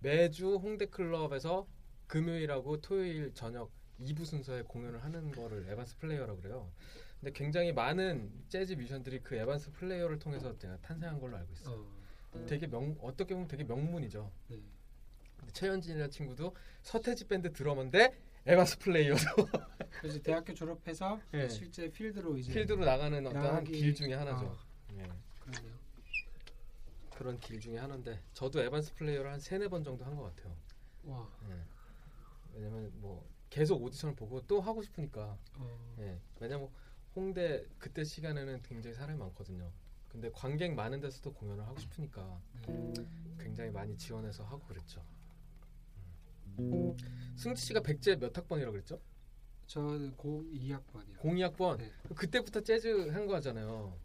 매주 0.00 0.56
홍대 0.56 0.86
클럽에서 0.86 1.66
금요일하고 2.06 2.80
토요일 2.80 3.32
저녁 3.34 3.70
2부 4.00 4.24
순서에 4.24 4.62
공연을 4.62 5.02
하는 5.04 5.30
거를 5.30 5.68
에반스 5.68 5.98
플레이어라고 5.98 6.40
그래요. 6.40 6.72
근데 7.20 7.32
굉장히 7.32 7.72
많은 7.72 8.30
재즈 8.48 8.72
뮤지션들이 8.74 9.20
그 9.20 9.36
에반스 9.36 9.70
플레이어를 9.72 10.18
통해서 10.18 10.54
탄생한 10.82 11.20
걸로 11.20 11.36
알고 11.36 11.52
있어요. 11.52 11.86
어, 12.32 12.44
되게 12.46 12.66
명 12.66 12.96
어떻게 13.00 13.34
보면 13.34 13.46
되게 13.48 13.62
명문이죠. 13.64 14.30
네. 14.48 14.58
최현진이라는 15.52 16.10
친구도 16.10 16.54
서태지 16.82 17.26
밴드 17.26 17.52
드러머인데 17.52 18.16
에반스 18.46 18.78
플레이어도 18.78 19.20
그래서 20.00 20.18
대학교 20.20 20.52
졸업해서 20.52 21.20
네. 21.32 21.48
실제 21.48 21.90
필드로 21.90 22.36
이제 22.36 22.52
필드로 22.52 22.84
나가는 22.84 23.26
어떤 23.26 23.42
한 23.56 23.64
길 23.64 23.94
중에 23.94 24.12
하나죠. 24.14 24.46
아, 24.46 24.92
네. 24.92 25.08
그러네요. 25.40 25.74
그런 27.14 27.38
길 27.38 27.60
중에 27.60 27.78
하나인데 27.78 28.20
저도 28.34 28.60
에반스 28.60 28.94
플레이어를 28.94 29.32
한 29.32 29.40
세네 29.40 29.68
번 29.68 29.82
정도 29.84 30.04
한 30.04 30.16
것 30.16 30.34
같아요. 30.34 30.54
와. 31.04 31.28
네. 31.48 31.54
왜냐면 32.54 32.90
뭐 32.96 33.26
계속 33.50 33.82
오디션을 33.82 34.14
보고 34.16 34.40
또 34.46 34.60
하고 34.60 34.82
싶으니까. 34.82 35.38
어, 35.58 35.94
예. 36.00 36.18
왜냐면 36.40 36.68
홍대 37.14 37.64
그때 37.78 38.02
시간에는 38.04 38.62
굉장히 38.62 38.94
사람이 38.94 39.18
많거든요. 39.18 39.70
근데 40.08 40.30
관객 40.32 40.74
많은 40.74 41.00
데서도 41.00 41.32
공연을 41.32 41.64
하고 41.64 41.78
싶으니까 41.78 42.40
네. 42.66 42.92
굉장히 43.38 43.70
많이 43.70 43.96
지원해서 43.96 44.44
하고 44.44 44.60
그랬죠. 44.66 45.02
음. 46.58 46.96
승지 47.36 47.62
씨가 47.66 47.80
백제 47.80 48.16
몇 48.16 48.36
학번이라고 48.36 48.72
그랬죠? 48.72 49.00
저는 49.66 50.16
02학번이요. 50.16 51.18
02학번. 51.18 51.78
네. 51.78 51.90
그때부터 52.14 52.60
재즈 52.60 53.08
한 53.08 53.26
거잖아요. 53.26 53.96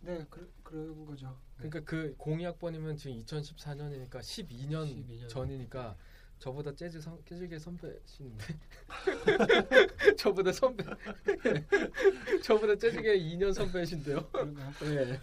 네, 0.00 0.26
그, 0.28 0.52
그런 0.62 1.04
거죠. 1.06 1.38
네. 1.60 1.68
그러니까 1.68 1.80
그 1.80 2.16
02학번이면 2.18 2.98
지금 2.98 3.18
2014년이니까 3.18 4.18
12년, 4.18 4.86
12년. 4.86 5.28
전이니까 5.28 5.96
저보다 6.38 6.74
재즈 6.74 7.00
선, 7.00 7.22
재즈계 7.24 7.56
선배신데 7.56 8.44
저보다 10.18 10.50
선배 10.50 10.82
저보다 12.42 12.74
재즈계 12.74 13.16
2년 13.16 13.54
선배신데요. 13.54 14.28
그런가요? 14.28 14.72
네. 14.80 15.20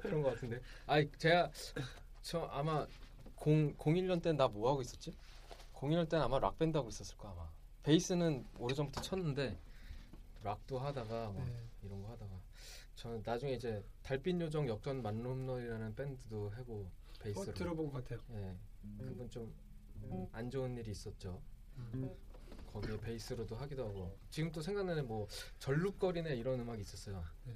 그런 0.00 0.22
것 0.22 0.34
같은데. 0.34 0.60
아, 0.86 1.02
제가 1.16 1.50
저 2.22 2.42
아마 2.52 2.86
0 3.44 3.74
01년 3.76 4.22
때는 4.22 4.36
나뭐 4.36 4.70
하고 4.70 4.80
있었지? 4.80 5.12
01년 5.80 6.08
때는 6.08 6.24
아마 6.24 6.38
락 6.38 6.58
밴드 6.58 6.76
하고 6.76 6.88
있었을 6.88 7.16
거 7.16 7.28
아마. 7.28 7.48
베이스는 7.82 8.44
오래전부터 8.58 9.00
쳤는데 9.00 9.58
락도 10.42 10.78
하다가 10.78 11.30
뭐 11.30 11.44
네. 11.44 11.64
이런 11.82 12.02
거 12.02 12.10
하다가 12.10 12.30
저는 12.96 13.22
나중에 13.24 13.52
이제 13.54 13.84
달빛 14.02 14.40
요정 14.40 14.68
역전 14.68 15.02
만놈널이라는 15.02 15.94
밴드도 15.94 16.50
하고 16.50 16.90
어, 16.90 17.22
베이스로. 17.22 17.54
들어본 17.54 17.90
것 17.92 18.04
같아요. 18.04 18.20
예. 18.34 18.56
그분 18.98 19.28
좀 19.30 19.52
안 20.32 20.50
좋은 20.50 20.76
일이 20.76 20.90
있었죠. 20.92 21.40
음. 21.94 22.10
거기에 22.72 22.98
베이스로도 23.00 23.56
하기도 23.56 23.88
하고 23.88 24.16
지금 24.30 24.52
또 24.52 24.60
생각나는 24.62 25.06
뭐 25.06 25.26
절룩거리네 25.58 26.36
이런 26.36 26.60
음악이 26.60 26.82
있었어요. 26.82 27.22
네. 27.44 27.54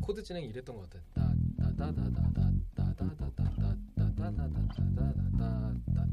코드 0.00 0.22
진행이 0.22 0.46
이랬던 0.48 0.76
것 0.76 0.88
같아. 0.90 1.04
따다다다다 1.56 2.52
다다다다다다다다다다다다다 3.08 6.06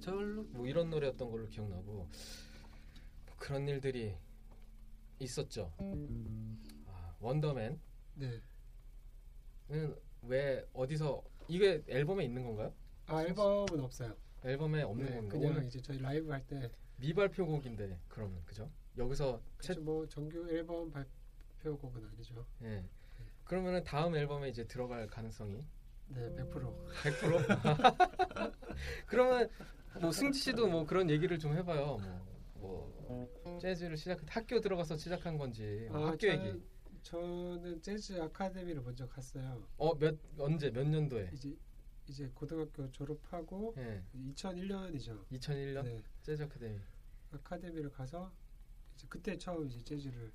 절룩 0.00 0.50
뭐 0.52 0.66
이런 0.66 0.90
노래였던 0.90 1.30
걸로 1.30 1.46
기억나고 1.48 1.82
뭐 1.82 2.10
그런 3.38 3.66
일들이 3.68 4.14
있었죠. 5.18 5.72
아, 6.86 7.14
원더맨은 7.20 7.80
네. 8.16 8.40
왜 10.22 10.66
어디서 10.72 11.22
이게 11.48 11.82
앨범에 11.88 12.24
있는 12.24 12.44
건가요? 12.44 12.72
아 13.06 13.22
앨범은 13.22 13.80
없어요. 13.80 14.14
앨범에 14.44 14.82
없는 14.82 15.06
네, 15.06 15.16
건가요? 15.16 15.40
그냥 15.40 15.64
이제 15.66 15.80
저희 15.80 15.98
라이브 15.98 16.30
할 16.30 16.44
때 16.46 16.70
미발표곡인데 16.96 17.98
그러면 18.08 18.42
그죠? 18.44 18.70
여기서 18.96 19.42
채, 19.60 19.74
뭐 19.74 20.06
정규 20.08 20.48
앨범 20.48 20.90
발표곡은 20.90 22.04
아니죠. 22.06 22.46
예. 22.62 22.84
그러면은 23.44 23.82
다음 23.84 24.14
앨범에 24.14 24.48
이제 24.48 24.64
들어갈 24.66 25.06
가능성이 25.06 25.66
네, 26.08 26.28
100%. 26.36 26.86
100%? 27.02 28.52
그러면 29.06 29.48
뭐 30.00 30.12
승지 30.12 30.40
씨도 30.40 30.68
뭐 30.68 30.84
그런 30.84 31.08
얘기를 31.10 31.38
좀 31.38 31.54
해봐요. 31.54 31.98
뭐, 32.54 33.28
뭐 33.44 33.58
재즈를 33.60 33.96
시작 33.96 34.20
학교 34.26 34.60
들어가서 34.60 34.96
시작한 34.96 35.36
건지 35.38 35.88
뭐 35.90 36.06
학교 36.08 36.28
얘기. 36.28 36.38
저는, 36.42 36.62
저는 37.02 37.82
재즈 37.82 38.20
아카데미를 38.20 38.82
먼저 38.82 39.06
갔어요. 39.06 39.62
어 39.76 39.94
몇 39.94 40.16
언제 40.38 40.70
몇 40.70 40.86
년도에? 40.86 41.30
이제 41.34 41.54
이제 42.08 42.30
고등학교 42.34 42.90
졸업하고 42.90 43.74
예. 43.78 44.02
2001년이죠. 44.34 45.24
2001년 45.32 45.84
네. 45.84 46.02
재즈 46.22 46.42
아카데미. 46.42 46.78
아카데미를 47.32 47.90
가서 47.90 48.30
이제 48.94 49.06
그때 49.08 49.36
처음 49.38 49.66
이제 49.66 49.82
재즈를 49.82 50.30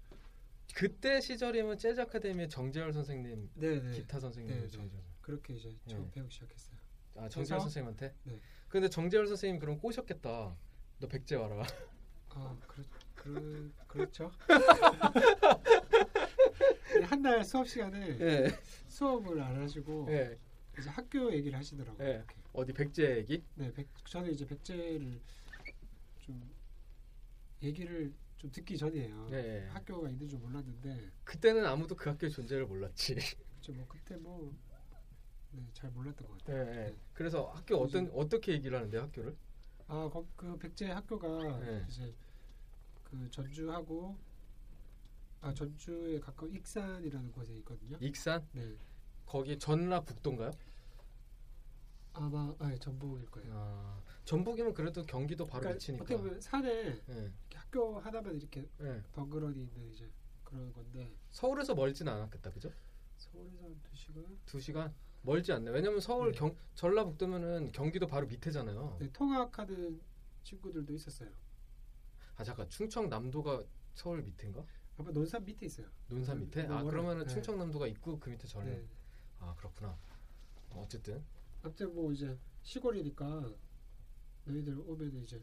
그때 0.75 1.19
시절이면 1.19 1.77
재즈 1.79 1.99
아카데미의 2.01 2.49
정재열 2.49 2.93
선생님 2.93 3.49
네, 3.55 3.79
네. 3.81 3.91
기타 3.93 4.19
선생님 4.19 4.53
네, 4.53 4.61
네. 4.61 4.67
정재열. 4.67 5.03
그렇게 5.29 5.53
이제 5.53 5.71
처음 5.85 6.05
네. 6.05 6.11
배우기 6.11 6.33
시작했어요. 6.33 6.75
아 7.17 7.29
정재열 7.29 7.61
선생님한테? 7.61 8.15
네. 8.23 8.39
근데 8.67 8.89
정재열 8.89 9.27
선생님 9.27 9.59
그럼 9.59 9.77
꼬셨겠다. 9.77 10.55
너 10.99 11.07
백제 11.07 11.35
와라. 11.35 11.63
아, 12.29 12.57
그렇 12.67 12.83
그 13.13 13.71
그렇죠. 13.87 14.31
한 17.05 17.21
달 17.21 17.43
수업 17.43 17.67
시간에 17.67 18.17
예. 18.19 18.47
수업을 18.87 19.39
안 19.41 19.61
하시고 19.61 20.07
예. 20.09 20.35
이제 20.79 20.89
학교 20.89 21.31
얘기를 21.31 21.57
하시더라고요. 21.59 22.07
예. 22.07 22.11
이렇게. 22.13 22.35
어디 22.53 22.73
백제 22.73 23.17
얘기? 23.17 23.43
네, 23.55 23.71
백, 23.71 23.87
저는 24.05 24.31
이제 24.31 24.47
백제를 24.47 25.19
좀 26.21 26.49
얘기를 27.61 28.11
좀 28.39 28.51
듣기 28.51 28.77
전이에요. 28.79 29.27
예. 29.31 29.67
학교가 29.73 30.09
있는 30.09 30.27
줄 30.27 30.39
몰랐는데 30.39 31.11
그때는 31.23 31.65
아무도 31.65 31.95
그 31.95 32.09
학교의 32.09 32.31
존재를 32.31 32.65
몰랐지. 32.65 33.13
그쵸, 33.59 33.73
뭐 33.73 33.85
그때 33.87 34.15
뭐 34.15 34.51
네, 35.51 35.63
잘 35.73 35.89
몰랐던 35.91 36.27
것 36.27 36.37
예, 36.49 36.53
같아요. 36.53 36.75
예. 36.75 36.95
그래서 37.13 37.45
학교 37.49 37.77
어떤 37.77 38.09
어떻게 38.13 38.53
얘기를 38.53 38.77
하는데 38.77 38.97
학교를? 38.97 39.35
아, 39.87 40.09
거, 40.09 40.25
그 40.35 40.57
백제 40.57 40.89
학교가 40.91 41.59
네. 41.59 41.85
이제 41.87 42.13
그 43.03 43.29
전주하고 43.31 44.15
아 45.41 45.53
전주에 45.53 46.19
가까운 46.19 46.51
익산이라는 46.53 47.31
곳에 47.31 47.53
있거든요. 47.57 47.97
익산? 47.99 48.47
네, 48.53 48.75
거기 49.25 49.57
전라북도인가요? 49.57 50.51
아마 52.13 52.53
아, 52.59 52.71
예, 52.71 52.77
전북일 52.77 53.29
거예요. 53.31 53.51
아, 53.55 54.01
전북이면 54.25 54.73
그래도 54.73 55.05
경기도 55.05 55.45
바로 55.45 55.61
그러니까 55.61 55.75
위치니까. 55.75 56.03
어떻게 56.03 56.17
보면 56.17 56.41
산에 56.41 56.69
예. 57.09 57.13
이렇게 57.13 57.57
학교 57.57 57.99
하나만 57.99 58.35
이렇게 58.35 58.67
예. 58.81 59.01
덩그러니 59.13 59.61
있는 59.63 59.91
이제 59.91 60.09
그런 60.43 60.71
건데 60.73 61.15
서울에서 61.31 61.73
멀진 61.75 62.07
않았겠다, 62.07 62.51
그죠? 62.51 62.71
서울에서 63.17 63.63
한 63.63 63.79
두 63.83 63.95
시간. 63.95 64.39
두 64.45 64.59
시간 64.59 64.93
멀지 65.21 65.51
않네. 65.51 65.71
왜냐면 65.71 65.99
서울 65.99 66.31
네. 66.31 66.37
경 66.37 66.55
전라북도면은 66.75 67.71
경기도 67.71 68.07
바로 68.07 68.27
밑에잖아요. 68.27 68.97
네, 68.99 69.11
통학하는 69.11 69.99
친구들도 70.43 70.93
있었어요. 70.93 71.29
아 72.37 72.43
잠깐 72.43 72.69
충청남도가 72.69 73.63
서울 73.93 74.21
밑인가? 74.21 74.65
아마 74.97 75.11
논산 75.11 75.43
밑에 75.43 75.65
있어요. 75.65 75.87
논산 76.07 76.39
밑에? 76.39 76.65
아 76.67 76.83
그러면은 76.83 77.25
네. 77.25 77.33
충청남도가 77.33 77.87
있고 77.87 78.19
그 78.19 78.29
밑에 78.29 78.47
전라. 78.47 78.69
네. 78.69 78.85
아 79.39 79.53
그렇구나. 79.55 79.97
어쨌든 80.71 81.23
아무튼 81.61 81.93
뭐 81.93 82.11
이제 82.13 82.37
시골이니까 82.63 83.53
너희들 84.45 84.79
오면 84.87 85.17
이제 85.17 85.41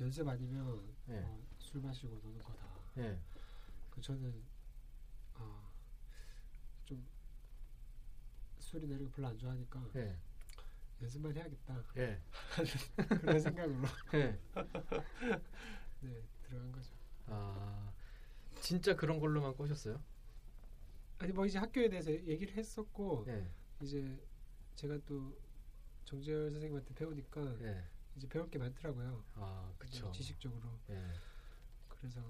연습 0.00 0.28
아니면 0.28 0.94
예. 1.08 1.18
어, 1.18 1.46
술 1.58 1.80
마시고 1.80 2.18
노는 2.22 2.38
거다. 2.38 2.66
예. 2.98 3.18
그 3.90 4.00
저는 4.00 4.42
아, 5.34 5.68
좀 6.84 7.04
술이 8.68 8.86
내는 8.86 9.06
거 9.06 9.10
별로 9.12 9.28
안 9.28 9.38
좋아하니까 9.38 9.82
예. 9.96 10.14
연습만 11.00 11.34
해야겠다 11.34 11.82
예. 11.96 12.20
그런 13.20 13.40
생각으로 13.40 13.88
예. 14.12 14.38
네 16.02 16.22
들어간 16.42 16.70
거죠. 16.72 16.92
아 17.28 17.90
진짜 18.60 18.94
그런 18.94 19.18
걸로만 19.20 19.56
꼬셨어요? 19.56 19.98
아니 21.18 21.32
뭐 21.32 21.46
이제 21.46 21.58
학교에 21.58 21.88
대해서 21.88 22.12
얘기를 22.12 22.54
했었고 22.54 23.24
예. 23.28 23.50
이제 23.80 24.22
제가 24.76 24.98
또 25.06 25.34
정재열 26.04 26.50
선생님한테 26.50 26.94
배우니까 26.94 27.56
예. 27.62 27.84
이제 28.16 28.28
배울 28.28 28.50
게 28.50 28.58
많더라고요. 28.58 29.24
아 29.36 29.72
그쵸. 29.78 30.12
지식적으로 30.12 30.78
예. 30.90 31.10
그래서 31.88 32.20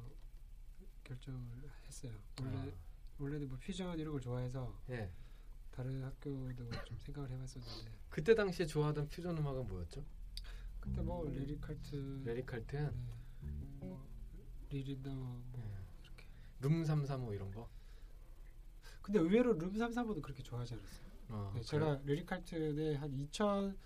결정을 1.03 1.69
했어요. 1.89 2.13
원래 2.41 2.59
아, 2.59 2.73
원래는 3.19 3.49
뭐 3.49 3.59
퓨전 3.59 3.99
이런 3.99 4.13
걸 4.13 4.21
좋아해서 4.21 4.81
예. 4.91 5.11
다른 5.79 6.03
학교도 6.03 6.73
좀 6.87 6.99
생각을 6.99 7.31
해봤었는데 7.31 7.93
그때 8.11 8.35
당시에 8.35 8.67
좋아하던 8.67 9.09
퓨전 9.11 9.39
음악은 9.39 9.69
뭐였죠? 9.69 10.05
그때 10.81 11.01
뭐 11.01 11.25
레리 11.31 11.57
칼튼, 11.61 12.25
레리 12.25 12.45
칼튼, 12.45 12.93
네, 13.41 13.49
뭐 13.79 14.05
리린더 14.71 15.09
뭐 15.09 15.45
예. 15.57 16.03
이렇게. 16.03 16.27
룸335 16.63 17.33
이런 17.33 17.53
거. 17.53 17.69
근데 19.03 19.21
의외로 19.21 19.53
룸 19.53 19.73
335도 19.73 20.21
그렇게 20.21 20.43
좋아하지 20.43 20.75
않았어요. 20.75 21.07
어, 21.29 21.53
네? 21.55 21.63
제가 21.63 22.01
레리 22.05 22.27
칼튼의 22.27 22.97
한 22.97 23.13
2000, 23.15 23.77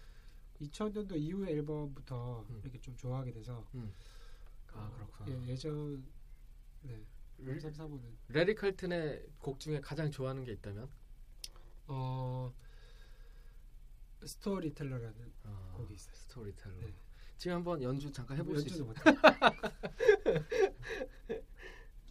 2000년도 0.62 1.14
이후 1.16 1.46
앨범부터 1.46 2.46
음. 2.48 2.60
이렇게 2.62 2.80
좀 2.80 2.96
좋아하게 2.96 3.32
돼서 3.32 3.66
아 4.72 4.78
어, 4.78 4.92
그렇구나. 4.94 5.30
예, 5.30 5.48
예전 5.48 6.02
네, 6.84 7.04
335는 7.38 8.00
레리 8.28 8.54
칼튼의 8.54 9.26
곡 9.40 9.60
중에 9.60 9.82
가장 9.82 10.10
좋아하는 10.10 10.42
게 10.44 10.52
있다면? 10.52 11.01
어 11.88 12.52
Storyteller라는 14.24 15.32
아, 15.44 15.72
곡이 15.76 15.94
있어요. 15.94 16.14
스토리텔러. 16.14 16.76
네. 16.86 16.94
지금 17.36 17.56
한번 17.56 17.82
연주 17.82 18.10
잠깐 18.12 18.36
해볼 18.38 18.56
수 18.58 18.68
있어요? 18.68 18.92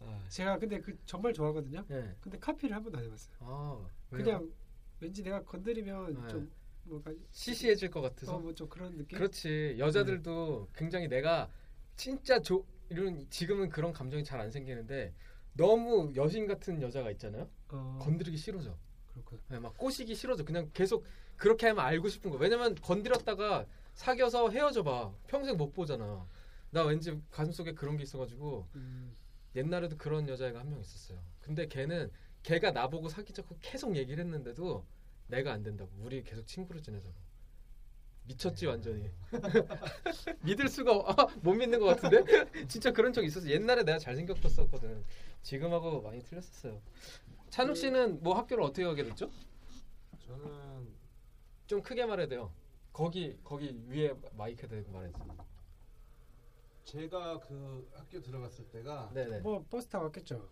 아, 0.00 0.24
제가 0.28 0.58
근데 0.58 0.80
그 0.80 0.96
정말 1.06 1.32
좋아하거든요. 1.32 1.84
예. 1.90 2.14
근데 2.20 2.38
카피를 2.38 2.76
한 2.76 2.82
번도 2.82 2.98
안 2.98 3.04
해봤어요. 3.04 3.36
아? 3.40 3.88
그냥 4.10 4.50
왠지 5.00 5.22
내가 5.22 5.42
건드리면 5.42 6.20
네. 6.22 6.28
좀 6.28 6.50
뭔가 6.84 7.12
시시해질 7.30 7.90
것 7.90 8.00
같아서. 8.02 8.36
어 8.36 8.38
뭐좀 8.40 8.68
그런 8.68 8.96
느낌. 8.96 9.16
그렇지. 9.16 9.76
여자들도 9.78 10.68
굉장히 10.74 11.08
내가 11.08 11.48
진짜 11.96 12.40
조 12.42 12.66
이런 12.90 13.26
지금은 13.30 13.70
그런 13.70 13.92
감정이 13.92 14.22
잘 14.24 14.40
안 14.40 14.50
생기는데 14.50 15.14
너무 15.54 16.12
여신 16.16 16.46
같은 16.46 16.82
여자가 16.82 17.10
있잖아요. 17.12 17.48
어, 17.68 17.98
건드리기 18.02 18.36
싫어져. 18.36 18.76
그렇군. 19.14 19.40
네, 19.48 19.58
막 19.58 19.76
꼬시기 19.76 20.14
싫어져. 20.14 20.44
그냥 20.44 20.70
계속 20.74 21.04
그렇게 21.36 21.66
하면 21.68 21.84
알고 21.84 22.08
싶은 22.08 22.30
거. 22.30 22.36
왜냐면 22.36 22.74
건드렸다가 22.76 23.66
사귀어서 23.94 24.50
헤어져 24.50 24.82
봐. 24.82 25.12
평생 25.26 25.56
못 25.56 25.72
보잖아. 25.72 26.26
나 26.70 26.84
왠지 26.84 27.20
가슴속에 27.30 27.74
그런 27.74 27.96
게 27.98 28.02
있어가지고 28.04 28.66
음, 28.74 29.14
옛날에도 29.54 29.96
그런 29.98 30.28
여자애가 30.28 30.58
한 30.60 30.70
명 30.70 30.80
있었어요. 30.80 31.18
근데 31.40 31.66
걔는 31.68 32.10
걔가 32.42 32.70
나보고 32.70 33.08
사귀자고 33.08 33.56
계속 33.60 33.94
얘기를 33.96 34.24
했는데도 34.24 34.84
내가 35.26 35.52
안 35.52 35.62
된다고. 35.62 35.90
우리 36.00 36.22
계속 36.24 36.46
친구로 36.46 36.80
지내자고. 36.80 37.14
미쳤지 38.24 38.66
완전히. 38.66 39.10
믿을 40.42 40.68
수가 40.68 40.92
없- 40.92 41.18
아, 41.18 41.26
못 41.42 41.54
믿는 41.54 41.80
것 41.80 41.86
같은데? 42.00 42.24
진짜 42.68 42.92
그런 42.92 43.12
적 43.12 43.24
있었어. 43.24 43.48
옛날에 43.48 43.82
내가 43.82 43.98
잘생겼었거든. 43.98 45.04
지금하고 45.42 46.02
많이 46.02 46.22
틀렸었어요. 46.22 46.80
찬욱 47.52 47.76
씨는 47.76 48.22
뭐 48.22 48.32
학교를 48.34 48.64
어떻게 48.64 48.82
가게 48.82 49.04
됐죠? 49.04 49.30
저는 50.26 50.88
좀 51.66 51.82
크게 51.82 52.06
말해야 52.06 52.26
돼요. 52.26 52.50
거기 52.94 53.36
거기 53.44 53.78
위에 53.88 54.14
마이크 54.38 54.66
대고 54.66 54.90
말해서. 54.90 55.18
제가 56.86 57.40
그 57.40 57.90
학교 57.94 58.22
들어갔을 58.22 58.64
때가 58.70 59.10
네네. 59.12 59.40
뭐 59.40 59.66
버스 59.68 59.86
타고 59.88 60.06
왔겠죠. 60.06 60.48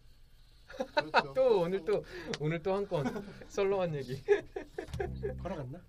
그렇죠. 0.95 1.33
또 1.35 1.61
오늘 1.63 1.83
또 1.87 2.05
오늘 2.39 2.63
또 2.63 2.75
한 2.75 2.87
건 2.87 3.05
썰렁한 3.49 3.95
얘기. 3.95 4.23
걸어갔나? 5.43 5.83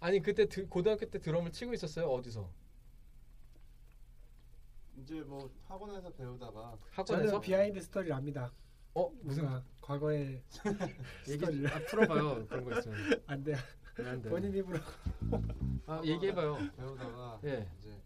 아니 0.00 0.22
그때 0.22 0.46
드- 0.46 0.66
고등학교 0.68 1.04
때 1.04 1.18
드럼을 1.18 1.52
치고 1.52 1.74
있었어요. 1.74 2.06
어디서? 2.06 2.50
이제 5.02 5.20
뭐 5.20 5.50
학원에서 5.66 6.10
배우다가 6.14 6.78
학원에서? 6.92 7.26
저는 7.26 7.40
behind 7.42 7.78
story를 7.82 8.14
압니다. 8.14 8.50
어 8.96 9.10
무슨 9.20 9.46
과거의 9.82 10.42
얘기 11.28 11.44
아, 11.66 11.78
풀어봐요. 11.84 12.46
그런 12.46 12.64
거 12.64 12.78
있으면. 12.78 13.22
안 13.26 13.44
돼. 13.44 13.54
왜 13.98 14.12
안 14.12 14.22
돼? 14.22 14.30
본인 14.30 14.54
입으로 14.54 14.78
아 15.86 16.00
얘기해봐요. 16.02 16.56
배우다가 16.74 17.38
예. 17.44 17.70
이제 17.78 18.00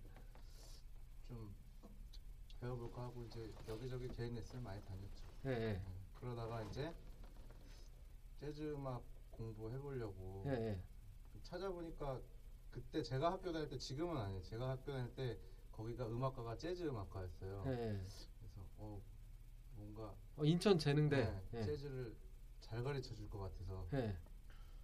좀 1.28 1.54
배워볼까 2.60 3.02
하고 3.02 3.22
이제 3.22 3.52
여기저기 3.68 4.08
개인 4.08 4.34
레슨 4.34 4.64
많이 4.64 4.82
다녔죠. 4.84 5.24
예 5.46 5.50
예. 5.50 5.58
네. 5.74 5.82
그러다가 6.16 6.60
이제 6.64 6.92
재즈 8.40 8.74
음악 8.74 9.04
공부해보려고 9.30 10.42
예 10.48 10.50
예. 10.50 10.80
찾아보니까 11.44 12.20
그때 12.72 13.00
제가 13.00 13.30
학교 13.30 13.52
다닐 13.52 13.68
때 13.68 13.78
지금은 13.78 14.16
아니에요. 14.16 14.42
제가 14.42 14.70
학교 14.70 14.90
다닐 14.90 15.14
때 15.14 15.38
거기가 15.70 16.08
음악과가 16.08 16.56
재즈 16.56 16.82
음악과였어요. 16.88 17.62
예, 17.66 17.70
예. 17.70 17.76
그래서 18.40 18.60
어 18.78 19.00
뭔가 19.80 20.14
어, 20.36 20.44
인천 20.44 20.78
재능대. 20.78 21.16
네, 21.16 21.42
예. 21.54 21.62
재즈를 21.62 22.14
잘 22.60 22.82
가르쳐 22.84 23.14
줄 23.14 23.28
것 23.28 23.38
같아서 23.38 23.86
예. 23.94 24.16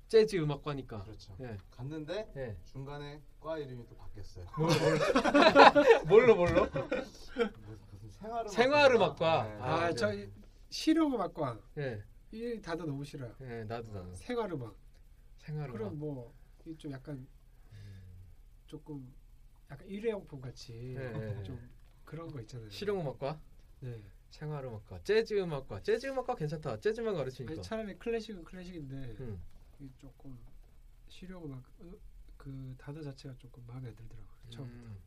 재즈 0.08 0.36
음악과니까. 0.36 1.02
그렇죠. 1.04 1.36
예. 1.40 1.56
갔는데 1.70 2.32
예. 2.36 2.56
중간에 2.64 3.20
과 3.40 3.58
이름이 3.58 3.86
또 3.86 3.96
바뀌었어요. 3.96 4.46
뭘로 6.06 6.36
뭘로? 6.36 6.66
무슨, 6.66 7.52
무슨 7.90 8.10
생활음악 8.10 8.50
생활음악과. 8.52 9.44
네. 9.44 9.62
아, 9.62 9.74
아 9.74 9.88
네. 9.90 9.94
저 9.94 10.12
실용음악과 10.70 11.60
예. 11.78 12.02
이 12.32 12.60
단어 12.60 12.84
너무 12.84 13.04
싫어요. 13.04 13.34
예. 13.42 13.64
나도 13.64 13.92
나도. 13.92 14.14
생활음악. 14.14 14.74
생활음악. 15.38 15.72
그럼 15.78 15.98
뭐좀 15.98 16.92
약간 16.92 17.26
조금 18.66 19.14
약간 19.70 19.86
일회용품 19.88 20.40
같이 20.40 20.94
예, 20.96 21.12
예. 21.38 21.42
좀 21.44 21.70
그런 22.04 22.30
거 22.30 22.40
있잖아요. 22.40 22.68
실용음악과, 22.70 23.40
네. 23.80 24.02
생활음악과, 24.36 25.02
재즈 25.02 25.34
음악과. 25.40 25.82
재즈 25.82 26.06
음악과 26.08 26.34
괜찮다. 26.34 26.78
재즈만 26.80 27.14
가르치니까. 27.14 27.54
아니, 27.54 27.62
차라리 27.62 27.98
클래식은 27.98 28.44
클래식인데 28.44 29.16
음. 29.20 29.42
이 29.80 29.90
조금 29.98 30.38
실용음악 31.08 31.62
어, 31.80 31.92
그 32.36 32.74
단어 32.76 33.02
자체가 33.02 33.34
조금 33.38 33.64
마음에 33.66 33.88
안 33.88 33.96
들더라고요. 33.96 34.26
처음. 34.50 34.66
음. 34.68 34.98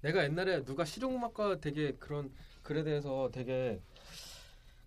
내가 0.00 0.24
옛날에 0.24 0.64
누가 0.64 0.84
실용음악과 0.84 1.60
되게 1.60 1.92
그런 1.96 2.32
글에 2.62 2.82
대해서 2.82 3.30
되게 3.32 3.80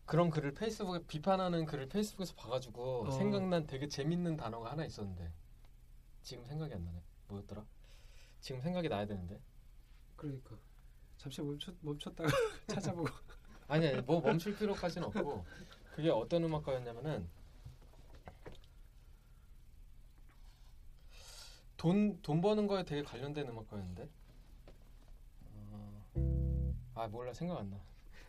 그런 0.06 0.30
글을 0.30 0.54
페이스북에 0.54 1.06
비판하는 1.06 1.66
글을 1.66 1.88
페이스북에서 1.88 2.34
봐가지고 2.36 3.08
어. 3.08 3.12
생각난 3.12 3.68
되게 3.68 3.88
재밌는 3.88 4.36
단어가 4.36 4.72
하나 4.72 4.84
있었는데 4.84 5.32
지금 6.24 6.46
생각이 6.46 6.74
안 6.74 6.84
나네. 6.86 7.02
뭐였더라? 7.28 7.66
지금 8.40 8.62
생각이 8.62 8.90
나야 8.90 9.06
되는데. 9.06 9.40
그러니까 10.16 10.58
잠시 11.18 11.42
멈췄 11.42 11.76
멈췄다가 11.82 12.30
찾아보고 12.68 13.10
아니 13.72 13.88
아니 13.88 14.02
뭐 14.02 14.20
멈출 14.20 14.54
필요까지는 14.58 15.08
없고 15.08 15.46
그게 15.96 16.10
어떤 16.10 16.44
음악가였냐면은 16.44 17.30
돈 21.78 22.22
돈 22.22 22.42
버는 22.42 22.68
거에 22.68 22.84
되게 22.84 23.02
관련된 23.02 23.48
음악가였는데 23.48 24.10
어, 25.56 26.04
아 26.96 27.08
몰라 27.08 27.34
생각 27.34 27.60
안 27.60 27.70
나. 27.70 27.80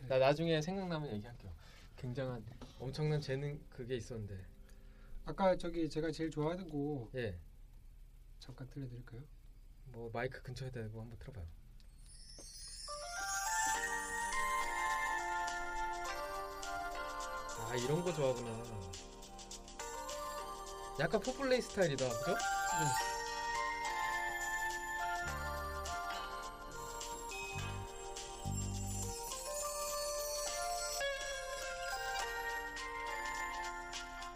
나 0.07 0.17
나중에 0.17 0.61
생각나면 0.61 1.11
얘기할게요. 1.11 1.51
굉장한 1.97 2.45
엄청난 2.79 3.19
재능 3.19 3.59
그게 3.69 3.97
있었는데 3.97 4.39
아까 5.25 5.57
저기 5.57 5.89
제가 5.89 6.09
제일 6.11 6.31
좋아하는 6.31 6.69
곡 6.69 7.11
예. 7.15 7.37
잠깐 8.39 8.65
들려드릴까요? 8.69 9.21
뭐 9.91 10.09
마이크 10.13 10.41
근처에 10.41 10.71
대고 10.71 11.01
한번 11.01 11.19
들어봐요. 11.19 11.45
아 17.69 17.75
이런 17.75 18.03
거 18.03 18.13
좋아하구나. 18.13 18.63
약간 20.99 21.19
Fourplay 21.21 21.61
스타일이다, 21.61 22.07
그죠? 22.07 22.35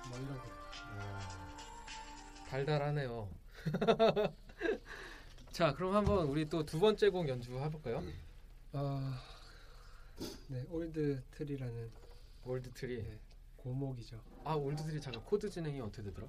뭐 0.09 0.17
이런 0.17 0.37
거. 0.37 0.43
달달하네요. 2.49 3.29
자, 5.51 5.73
그럼 5.73 5.95
한번 5.95 6.27
우리 6.27 6.47
또 6.47 6.63
두 6.63 6.79
번째 6.79 7.09
곡 7.09 7.27
연주 7.27 7.57
해볼까요? 7.59 8.01
아, 8.73 9.21
네 10.47 10.63
Old 10.69 11.23
Tree라는 11.31 11.91
Old 12.47 12.71
Tree. 12.73 13.01
네. 13.03 13.19
고목이죠. 13.57 14.21
아, 14.45 14.53
Old 14.53 14.81
Tree 14.83 15.01
잠깐 15.01 15.21
코드 15.23 15.49
진행이 15.49 15.81
어떻게 15.81 16.03
되더라? 16.03 16.27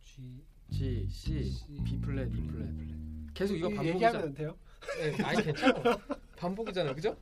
G 0.00 0.42
G, 0.70 1.06
C, 1.10 1.44
C, 1.44 1.66
B 1.84 1.98
플랫, 2.00 2.28
E 2.34 2.40
플랫. 2.46 3.34
계속 3.34 3.54
이거 3.54 3.68
이- 3.70 3.74
반복이잖아. 3.74 3.94
얘기하면 3.94 4.22
안 4.22 4.34
돼요? 4.34 4.58
네, 4.98 5.22
아니 5.24 5.42
괜찮아. 5.42 5.96
반복이잖아, 6.36 6.94
그죠? 6.94 7.14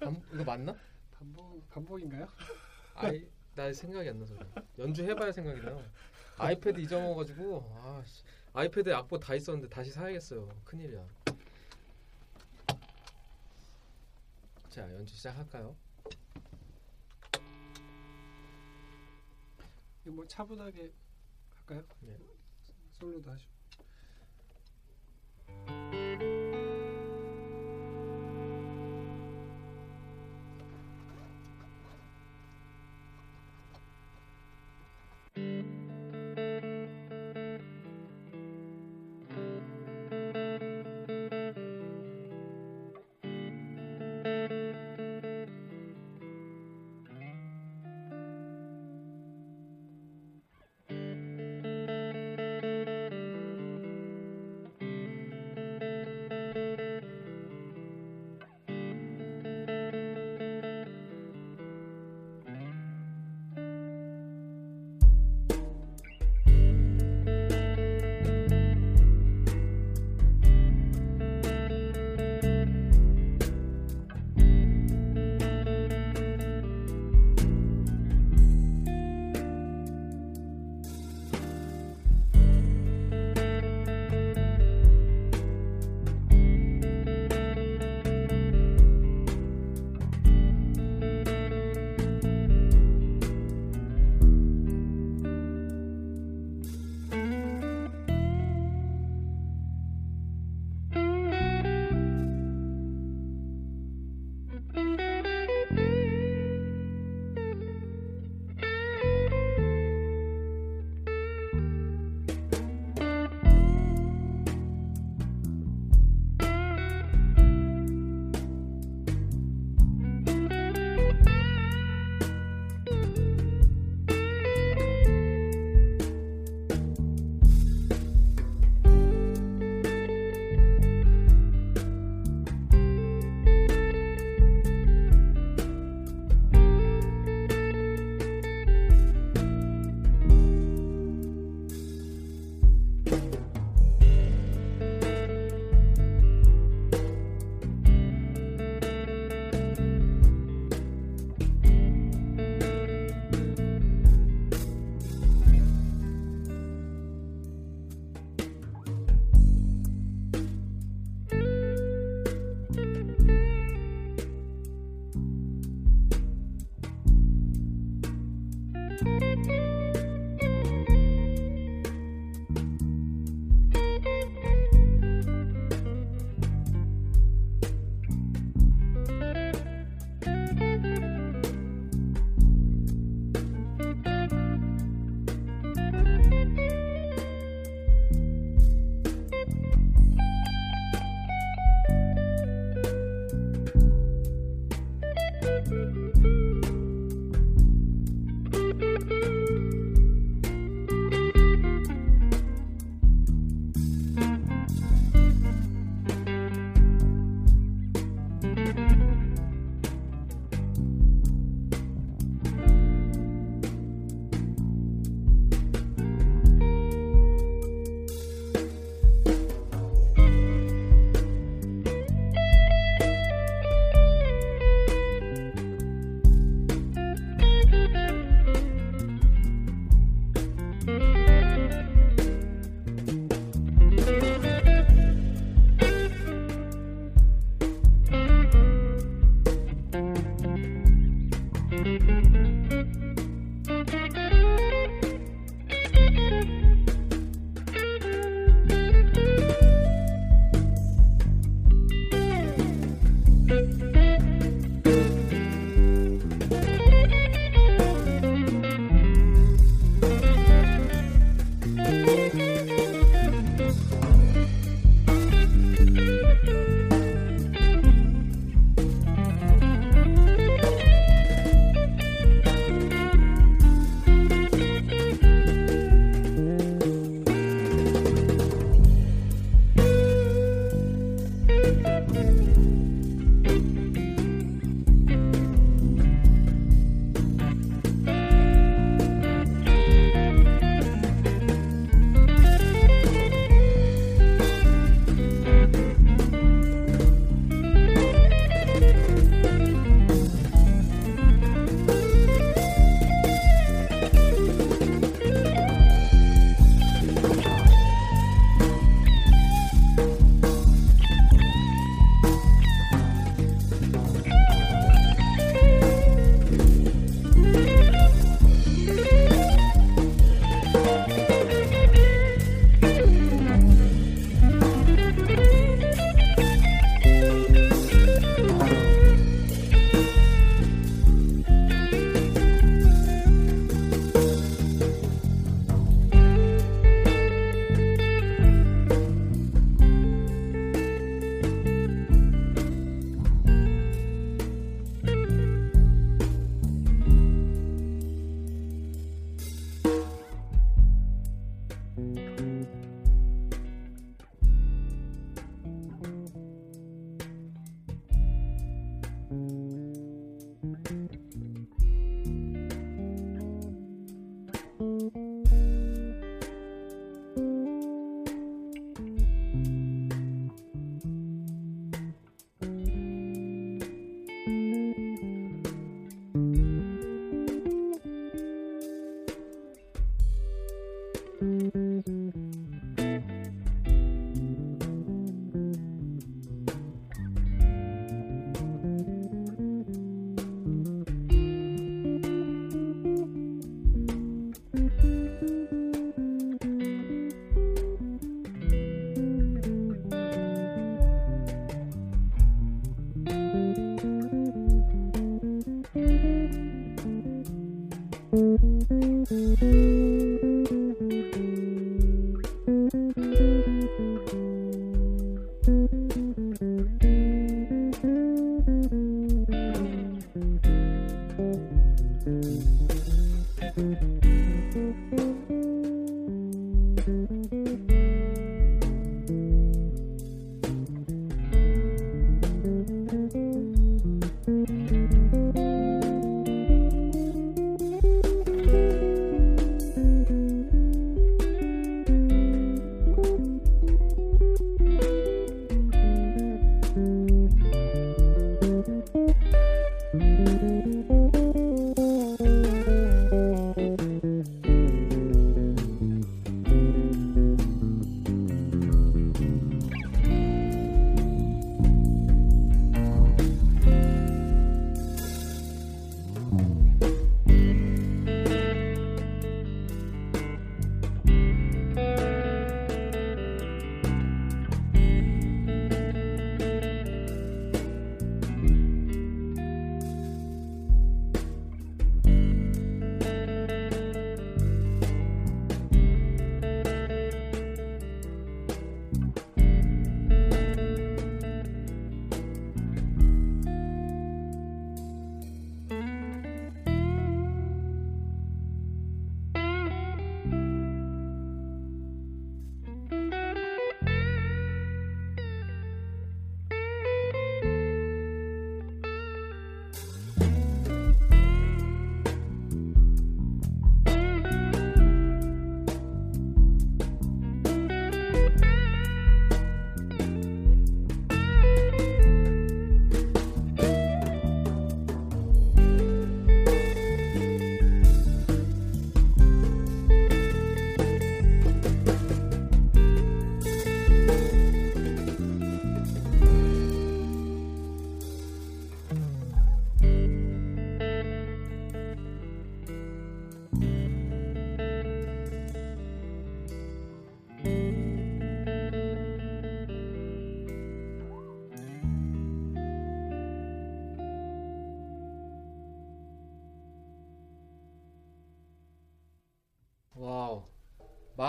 반, 0.00 0.22
이거 0.32 0.44
맞나? 0.44 0.74
반복 1.12 1.68
반복인가요? 1.70 2.26
아이, 2.94 3.26
나 3.54 3.72
생각이 3.72 4.08
안 4.08 4.18
나서 4.18 4.34
그래. 4.36 4.48
연주해봐야 4.78 5.32
생각이 5.32 5.60
나. 5.60 5.78
아이패드 6.38 6.80
잊어먹어가지고 6.80 7.62
아, 7.76 8.02
씨. 8.06 8.24
아이패드 8.52 8.92
악보 8.94 9.18
다 9.20 9.34
있었는데 9.34 9.68
다시 9.68 9.90
사야겠어요. 9.90 10.48
큰일이야. 10.64 11.04
자, 14.74 14.92
연주 14.92 15.14
시작할까요? 15.14 15.76
뭐 20.06 20.26
차분하게 20.26 20.90
할까요? 21.54 21.84
네. 22.00 22.18
솔로도 22.98 23.30
하시고. 23.30 23.54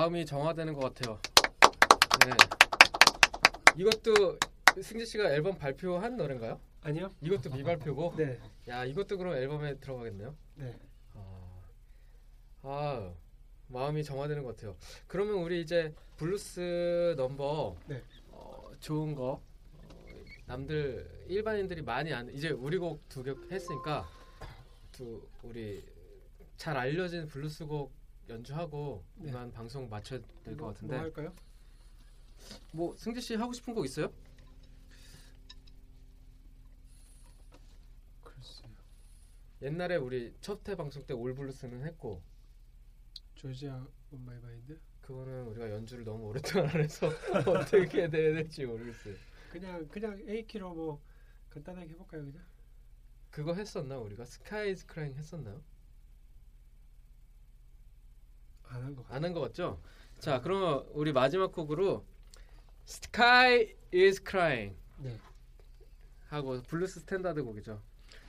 마음이 0.06 0.24
정화되는 0.24 0.74
것 0.76 0.94
같아요. 0.94 1.20
네. 2.28 2.32
이것도 3.76 4.38
승지 4.80 5.04
씨가 5.04 5.32
앨범 5.32 5.58
발표한 5.58 6.16
노래인가요? 6.16 6.60
아니요. 6.84 7.10
이것도 7.22 7.50
미발표고. 7.50 8.14
네. 8.18 8.40
야 8.68 8.86
이것도 8.86 9.18
그럼 9.18 9.34
앨범에 9.34 9.80
들어가겠네요. 9.80 10.36
네. 10.58 10.78
아, 11.16 11.64
아, 12.62 13.14
마음이 13.70 14.04
정화되는 14.04 14.44
것 14.44 14.56
같아요. 14.56 14.76
그러면 15.08 15.38
우리 15.44 15.60
이제 15.62 15.92
블루스 16.18 17.16
넘버 17.18 17.76
네. 17.88 18.04
어, 18.30 18.70
좋은 18.82 19.16
거 19.16 19.42
어, 19.42 19.42
남들 20.46 21.26
일반인들이 21.30 21.82
많이 21.82 22.14
안 22.14 22.30
이제 22.30 22.50
우리 22.50 22.78
곡 22.78 23.10
두 23.10 23.24
곡 23.24 23.52
했으니까 23.52 24.08
두 24.92 25.28
우리 25.42 25.84
잘 26.58 26.78
알려진 26.78 27.26
블루스 27.26 27.66
곡 27.66 27.92
연주하고 28.30 29.04
네. 29.16 29.30
이만 29.30 29.52
방송 29.52 29.88
마쳐야 29.90 30.20
될것 30.44 30.58
뭐, 30.58 30.68
같은데 30.74 30.96
뭐 30.96 31.04
할까요? 31.04 31.34
뭐 32.72 32.96
승지 32.98 33.22
씨 33.22 33.36
하고 33.36 33.54
싶은 33.54 33.74
곡 33.74 33.86
있어요? 33.86 34.12
글쎄요. 38.24 38.70
옛날에 39.62 39.96
우리 39.96 40.34
첫 40.42 40.68
회 40.68 40.76
방송 40.76 41.06
때 41.06 41.14
All 41.14 41.32
Blues는 41.32 41.86
했고 41.86 42.22
Georgia 43.36 43.88
on 44.12 44.26
My 44.26 44.40
Mind. 44.40 44.80
그거는 45.02 45.46
우리가 45.48 45.70
연주를 45.70 46.04
너무 46.04 46.26
오랫동안 46.26 46.68
안 46.70 46.82
해서 46.82 47.08
어떻게 47.46 48.00
해야 48.00 48.10
될지 48.10 48.66
모르겠어요. 48.66 49.16
그냥 49.52 49.88
그냥 49.88 50.20
A 50.28 50.46
키로 50.48 50.74
뭐 50.74 51.02
간단하게 51.52 51.90
해볼까요 51.92 52.24
그냥? 52.26 52.44
그거 53.30 53.54
했었나 53.54 53.98
우리가 54.00 54.26
Sky 54.26 54.62
is 54.62 54.86
Crying 54.88 55.14
했었나요? 55.16 55.62
안 58.70 58.82
한 59.24 59.34
것 59.34 59.42
같죠? 59.42 59.82
자, 60.20 60.42
그러면 60.42 60.86
우리 60.94 61.12
마지막 61.14 61.52
곡으로 61.52 62.06
Sky 62.88 63.76
is 63.94 64.22
Crying 64.28 64.76
네. 65.00 65.20
하고 66.28 66.62
블루스 66.64 67.02
스탠다드 67.02 67.44
곡이죠. 67.44 67.82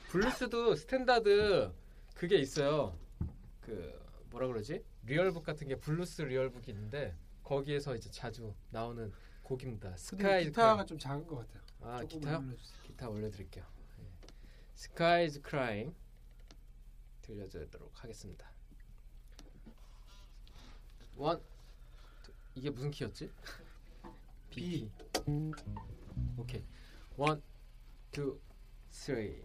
블루스도 0.08 0.74
스탠다드 0.74 1.72
그게 2.14 2.38
있어요. 2.38 2.96
그 3.60 3.98
뭐라 4.30 4.46
그러지? 4.48 4.82
Real 5.04 5.24
Book 5.24 5.44
같은 5.44 5.66
게 5.68 5.76
블루스 5.76 6.22
Real 6.22 6.43
Book이 6.43 6.70
있는데 6.72 7.14
거기에서 7.42 7.94
이제 7.94 8.10
자주 8.10 8.54
나오는 8.70 9.12
곡입니다. 9.42 9.96
is 10.38 10.50
기타가. 10.50 10.84
좀 10.86 10.98
작은 10.98 11.26
것 11.26 11.36
같아요. 11.36 11.62
아, 11.82 12.02
기타요? 12.04 12.38
올려주세요. 12.38 12.82
기타 12.82 13.08
올려드릴게요. 13.08 13.64
예. 14.00 14.04
Sky 14.74 15.22
is 15.24 15.40
Crying 15.46 15.94
들려드리도록 17.22 18.02
하겠습니다. 18.02 18.50
One 21.16 21.40
이게 22.54 22.70
무슨 22.70 22.90
키였지? 22.90 23.30
B. 24.50 24.90
B. 25.24 25.52
오케이. 26.36 26.62
One, 27.16 27.42
two, 28.10 28.38
three. 28.90 29.42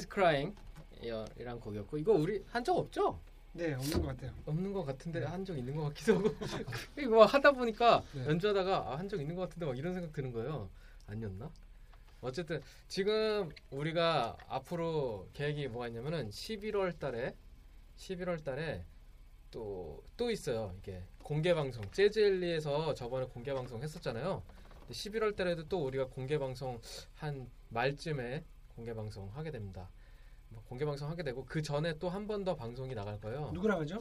Sky 0.00 0.05
is 0.05 0.08
Crying 0.08 0.54
이란 1.38 1.60
곡이었고 1.60 1.98
이거 1.98 2.12
우리 2.12 2.42
한 2.48 2.64
적 2.64 2.76
없죠? 2.76 3.18
네, 3.52 3.72
없는 3.72 4.02
것 4.02 4.08
같아요. 4.08 4.32
없는 4.44 4.72
것 4.72 4.84
같은데 4.84 5.24
한 5.24 5.44
적 5.44 5.56
있는 5.56 5.74
것 5.76 5.84
같기도 5.84 6.16
하고 6.18 6.28
이거 6.98 7.16
막 7.16 7.32
하다 7.32 7.52
보니까 7.52 8.02
네. 8.12 8.26
연주하다가 8.26 8.92
아, 8.92 8.98
한 8.98 9.08
적 9.08 9.20
있는 9.20 9.34
것 9.34 9.42
같은데 9.48 9.66
막 9.66 9.78
이런 9.78 9.94
생각 9.94 10.12
드는 10.12 10.32
거예요. 10.32 10.68
아니었나? 11.06 11.50
어쨌든 12.20 12.60
지금 12.88 13.50
우리가 13.70 14.36
앞으로 14.48 15.28
계획이 15.32 15.68
뭐가 15.68 15.88
있냐면은 15.88 16.28
11월 16.30 16.98
달에 16.98 17.34
11월 17.96 18.42
달에 18.44 18.84
또 19.50 20.02
또 20.16 20.30
있어요. 20.30 20.74
이게 20.78 21.02
공개 21.22 21.54
방송 21.54 21.82
재즈엘리에서 21.92 22.94
저번에 22.94 23.26
공개 23.26 23.52
방송 23.54 23.82
했었잖아요. 23.82 24.42
근데 24.80 24.92
11월 24.92 25.36
달에도 25.36 25.66
또 25.68 25.84
우리가 25.84 26.06
공개 26.08 26.38
방송 26.38 26.80
한 27.14 27.48
말쯤에 27.68 28.44
공개 28.76 28.92
방송 28.94 29.28
하게 29.30 29.50
됩니다. 29.50 29.88
뭐 30.50 30.62
공개 30.68 30.84
방송 30.84 31.08
하게 31.08 31.22
되고 31.22 31.44
그 31.46 31.62
전에 31.62 31.98
또 31.98 32.08
한 32.10 32.26
번 32.26 32.44
더 32.44 32.54
방송이 32.54 32.94
나갈 32.94 33.18
거예요. 33.20 33.50
누구랑 33.52 33.80
하죠? 33.80 34.00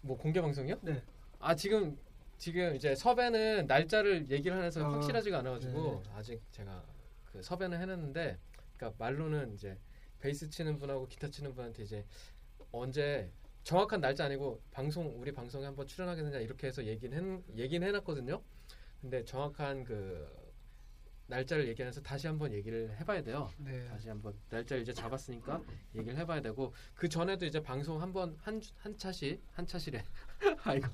뭐 0.00 0.16
공개 0.16 0.40
방송이요? 0.40 0.78
네. 0.82 1.02
아 1.38 1.54
지금 1.54 1.96
지금 2.38 2.74
이제 2.74 2.94
섭외는 2.96 3.66
날짜를 3.66 4.28
얘기를 4.30 4.60
해서 4.62 4.84
아, 4.84 4.92
확실하지가 4.94 5.38
않아가지고 5.40 6.02
네. 6.04 6.10
아직 6.14 6.42
제가 6.50 6.82
그 7.26 7.42
섭외는 7.42 7.80
해놨는데 7.80 8.38
그러니까 8.76 8.96
말로는 9.04 9.52
이제 9.52 9.78
베이스 10.20 10.48
치는 10.48 10.78
분하고 10.78 11.06
기타 11.06 11.28
치는 11.28 11.54
분한테 11.54 11.82
이제 11.84 12.04
언제 12.72 13.30
정확한 13.62 14.00
날짜 14.00 14.24
아니고 14.24 14.60
방송 14.72 15.20
우리 15.20 15.32
방송에 15.32 15.64
한번 15.66 15.86
출연하게 15.86 16.22
되냐 16.22 16.38
이렇게 16.38 16.66
해서 16.66 16.84
얘기는 16.84 17.36
해, 17.36 17.42
얘기는 17.62 17.86
해놨거든요. 17.86 18.42
근데 19.00 19.22
정확한 19.24 19.84
그 19.84 20.26
날짜를 21.26 21.66
얘기해서 21.68 22.00
다시 22.02 22.26
한번 22.26 22.52
얘기를 22.52 22.94
해봐야 23.00 23.22
돼요. 23.22 23.50
네. 23.58 23.84
다시 23.86 24.08
한번 24.08 24.34
날짜를 24.50 24.82
이제 24.82 24.92
잡았으니까 24.92 25.62
얘기를 25.94 26.16
해봐야 26.18 26.40
되고 26.42 26.72
그 26.94 27.08
전에도 27.08 27.46
이제 27.46 27.62
방송 27.62 28.00
한번 28.02 28.36
한 28.42 28.60
한 28.78 28.96
차시 28.98 29.40
한 29.52 29.66
차시래 29.66 30.04
아 30.64 30.74
이거 30.74 30.88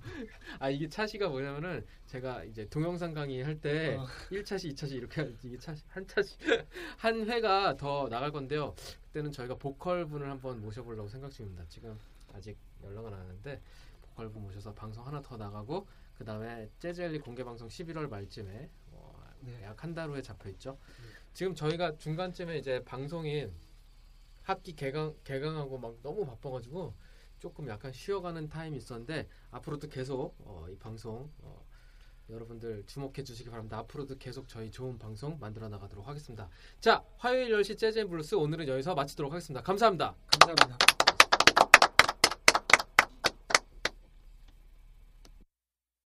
아 0.60 0.70
이게 0.70 0.88
차시가 0.88 1.28
뭐냐면은 1.28 1.84
제가 2.06 2.44
이제 2.44 2.64
동영상 2.68 3.12
강의 3.12 3.42
할때 3.42 3.96
어. 3.96 4.06
1차시 4.30 4.72
2차시 4.74 4.92
이렇게 4.92 5.20
할- 5.22 5.36
이게 5.42 5.58
차시 5.58 5.82
한 5.88 6.06
차시 6.06 6.36
한 6.98 7.28
회가 7.28 7.76
더 7.76 8.08
나갈 8.08 8.30
건데요 8.30 8.74
그때는 9.08 9.32
저희가 9.32 9.56
보컬 9.56 10.06
분을 10.06 10.30
한번 10.30 10.60
모셔보려고 10.60 11.08
생각 11.08 11.30
중입니다 11.32 11.64
지금 11.68 11.98
아직 12.32 12.56
연락은 12.84 13.12
안 13.12 13.20
하는데 13.20 13.60
보컬 14.02 14.26
분 14.26 14.38
모셔서 14.40 14.72
방송 14.74 15.04
하나 15.06 15.20
더 15.20 15.36
나가고 15.36 15.86
그 16.16 16.24
다음에 16.24 16.68
재즈엘리 16.78 17.18
공개 17.20 17.42
방송 17.42 17.66
11월 17.68 18.08
말쯤에 18.08 18.52
어, 18.64 18.68
네. 19.40 19.62
약 19.64 19.82
한 19.84 19.94
달 19.94 20.08
후에 20.10 20.22
잡혀 20.22 20.48
있죠. 20.50 20.78
지금 21.32 21.54
저희가 21.54 21.96
중간쯤에 21.96 22.58
이제 22.58 22.82
방송이 22.84 23.48
학기 24.42 24.74
개강 24.74 25.14
개강하고 25.24 25.78
막 25.78 25.96
너무 26.02 26.26
바빠가지고 26.26 26.94
조금 27.38 27.68
약간 27.68 27.92
쉬어가는 27.92 28.48
타임이 28.48 28.76
있었는데 28.76 29.28
앞으로도 29.50 29.88
계속 29.88 30.34
어, 30.40 30.66
이 30.70 30.76
방송 30.76 31.30
어, 31.38 31.64
여러분들 32.28 32.84
주목해 32.86 33.24
주시기 33.24 33.48
바랍니다. 33.50 33.78
앞으로도 33.78 34.18
계속 34.18 34.48
저희 34.48 34.70
좋은 34.70 34.98
방송 34.98 35.38
만들어 35.40 35.68
나가도록 35.68 36.06
하겠습니다. 36.06 36.48
자, 36.80 37.02
화요일 37.16 37.50
10시 37.52 37.78
Jazz 37.78 37.98
and 37.98 38.08
Blues 38.08 38.34
오늘은 38.36 38.68
여기서 38.68 38.94
마치도록 38.94 39.32
하겠습니다. 39.32 39.62
감사합니다. 39.62 40.14
감사합니다. 40.26 41.09